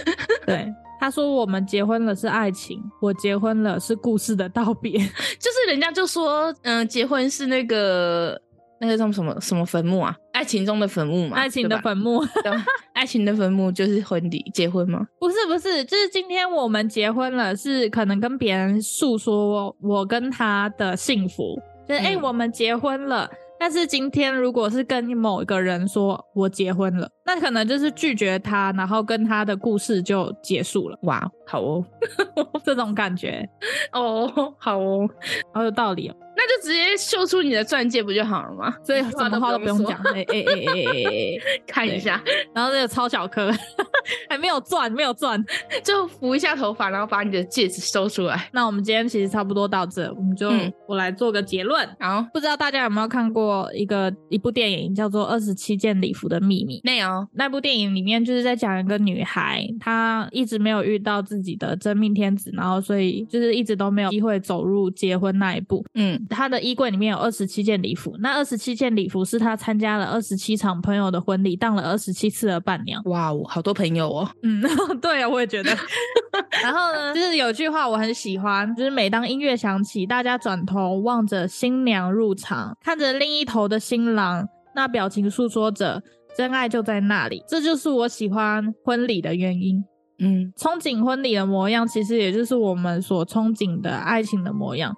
[0.46, 0.72] 对。
[0.98, 4.92] 他说：“我们结婚了是爱情，我结婚了是故事的道别。
[5.38, 8.40] 就是人家就说，嗯、呃，结婚是那个
[8.80, 10.16] 那个叫什么什么坟墓啊？
[10.32, 11.36] 爱情中的坟墓嘛？
[11.36, 12.52] 爱情的坟墓，对？
[12.92, 15.06] 爱情的坟墓就是婚礼，结婚吗？
[15.18, 30.98] 不是，不是，就是今天我们结婚了，是可能跟别人诉说我跟他的幸福，就是哎、嗯欸，我们结婚了。”但是今天如果是跟某一个人说我结婚了，那可能就是拒绝他，然后跟他的故事就结束了。
[31.02, 31.84] 哇，好哦，
[32.64, 33.46] 这种感觉
[33.92, 35.08] 哦，好哦，
[35.52, 36.16] 好有道理哦。
[36.38, 38.70] 那就直接秀出你的钻戒不就好了吗？
[38.84, 42.22] 所以什么话都不用讲，哎哎哎哎哎， 看一下，
[42.54, 43.50] 然后这个超小颗，
[44.28, 45.42] 还没有钻，没有钻，
[45.82, 48.50] 就扶一下头发，然后把你的戒指收出来。
[48.52, 51.88] 那我们今天其实差不多到这，我们就、嗯、我来做个结论。
[51.98, 56.76] 好，不知道大家有没有看过一个一部电影叫做《二十七件礼服的秘密》？
[56.84, 57.15] 没有。
[57.34, 65.84] 那部电影里面就是在讲一个女孩，她一直没有遇到自己的真命天子，然后所以就是一直都没有机会走入结婚那一步。
[65.94, 66.24] 嗯。
[66.28, 73.02] 她的衣柜里面有二十七件礼服，那二十七件礼服是她参加了二十七场朋友的婚礼，当了二十七次的伴娘。
[73.04, 74.28] 哇哦，好多朋友哦。
[74.42, 74.62] 嗯，
[75.00, 75.70] 对啊，我也觉得。
[76.62, 86.02] 然后呢，就是有句话我很喜欢，就是每当音乐响起，大家转头望着新娘入场，看着另一头的新郎，那表情诉说着
[86.36, 87.42] 真爱就在那里。
[87.48, 89.82] 这就是我喜欢婚礼的原因。
[90.18, 94.94] 嗯，憧憬婚礼的模样，其实也就是我们所憧憬的爱情的模样。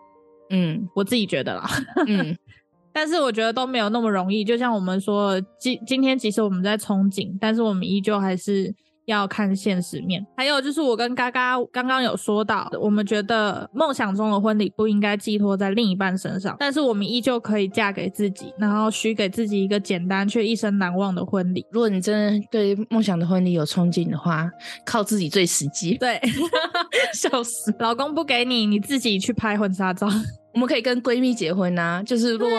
[0.51, 1.68] 嗯，我自己觉得啦，
[2.07, 2.36] 嗯，
[2.93, 4.45] 但是我觉得都没有那么容易。
[4.45, 8.74] 就像我们说，今今天其实我们在憧憬，但是我们依旧还是。
[9.09, 21.64] 要看现实面，还有就是我跟嘎嘎刚刚有说到，我们觉得梦想中的婚礼不应该寄托在另一半身上，但是我们依旧可以嫁给自己，然后许给自己一个简单却一生难忘的婚礼。
[21.72, 24.48] 如果你真的对梦想的婚礼有憧憬的话，
[24.84, 25.96] 靠自己最实际。
[25.96, 26.20] 对，
[27.14, 30.06] 笑死，老公不给你，你自己去拍婚纱照。
[30.52, 32.59] 我们可以跟闺蜜结婚啊，就是如果。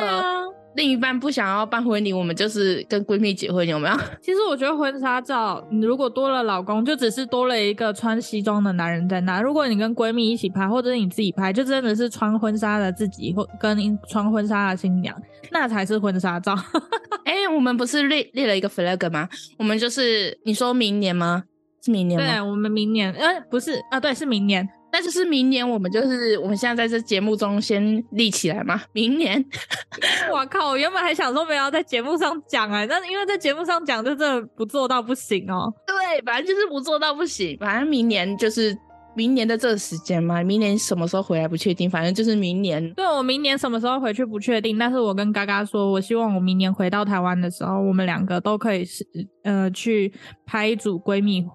[0.80, 3.96] 另一半不想要办婚礼，我们就是跟闺蜜结婚，有没有？
[4.24, 9.42] 其实我觉得婚纱照，你如果多了老公，就只是多了一个穿西装的男人在那。
[9.42, 13.78] 如果你跟闺蜜一起拍，或者是你自己拍，就真的是穿婚纱的自己，或跟
[14.08, 15.14] 穿婚纱的新娘，
[15.52, 16.56] 那才是婚纱照。
[17.26, 19.28] 哎、欸，我们不是立立了一个 flag 吗？
[19.58, 21.44] 我们就是你说明年吗？
[21.84, 22.26] 是明年吗？
[22.26, 24.66] 对，我们明年，呃，不是啊，对，是明年。
[24.92, 28.82] 那就是明年，我们就是我们现在在这节目中先立起来嘛。
[28.92, 29.44] 明年，
[30.32, 30.70] 我靠！
[30.70, 35.72] 我原本还想说没有要在节目上讲哎，但是因为在节目上讲，就真的不做到不行哦。
[35.86, 37.58] 对，反正就是不做到不行。
[37.60, 38.76] 反正明年就是
[39.16, 40.42] 明年的这个时间嘛。
[40.44, 42.94] 明年什么时候回来不确定，反正就是明年。
[42.94, 49.06] 对，我明年什么时候回去不确定，但是我跟嘎嘎说，我希望我明年回到台湾的时候，我们两个都可以是
[49.44, 50.12] 呃去
[50.46, 51.46] 拍一组闺蜜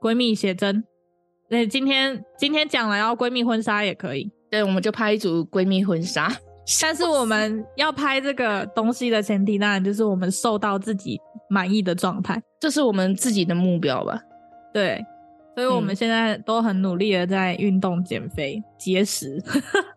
[0.00, 0.84] 闺蜜写真。
[1.52, 4.26] 对，今天今天讲了，要闺蜜婚纱也可以。
[4.50, 6.26] 对，我们就拍一组闺蜜婚纱。
[6.80, 14.18] 但是我们要拍这个东西的前提，当然就是我们瘦到自己满意的状态，这是我们自己的目标吧？
[14.72, 15.04] 对，
[15.54, 19.38] 所以我们现在都很努力的在运动、减肥、节食。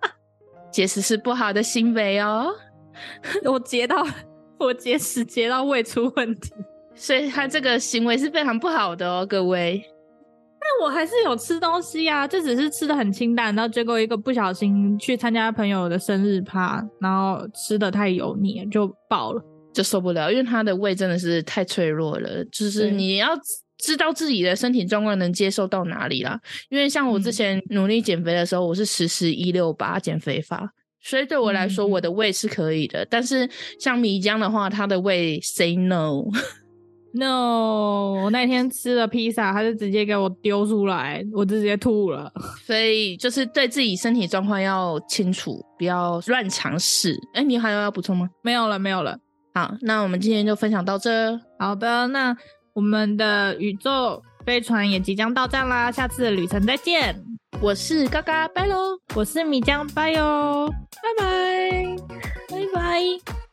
[0.70, 2.54] 节食是不好的行为哦。
[3.46, 4.06] 我节到
[4.58, 6.52] 我节食节到胃出问题，
[6.96, 9.82] 所以他这个行为是非常不好的哦，各位。
[10.60, 19.42] 但我还是有吃东西呀、啊，这只是吃的很清淡，然后结果一个不小心去参加朋友的生日趴，然后吃的太油腻就爆了，
[19.74, 23.30] 就受不了，因为他的胃真的是太脆弱了，就是你要
[23.78, 26.40] 知道自己的身体状况能接受到哪里啦。
[26.70, 30.72] 因为像我之前努力减肥的时候，我是实施一六八减肥法，
[31.04, 33.04] 所以对我来说我的胃是可以的。
[33.04, 33.48] 嗯、但是
[33.80, 36.24] 像米浆的话，他的胃 say no。
[37.18, 42.30] No，我那天吃了披萨，他就直接给我丢出来，我就直接吐了。
[42.68, 47.18] 所以就是对自己身体状况要清楚，不要乱尝试。
[47.34, 48.30] 哎，你还有要补充吗？
[48.42, 49.18] 没有了，没有了。
[49.54, 51.40] 好，那我们今天就分享到这。
[51.58, 52.36] 好的，那
[52.74, 57.16] 我们的宇宙飞船也即将到站啦，下次的旅程再见。
[57.62, 59.00] 我是嘎嘎，拜喽！
[59.16, 60.70] 我是米江，拜哟，
[61.18, 61.96] 拜拜，
[62.50, 63.45] 拜拜。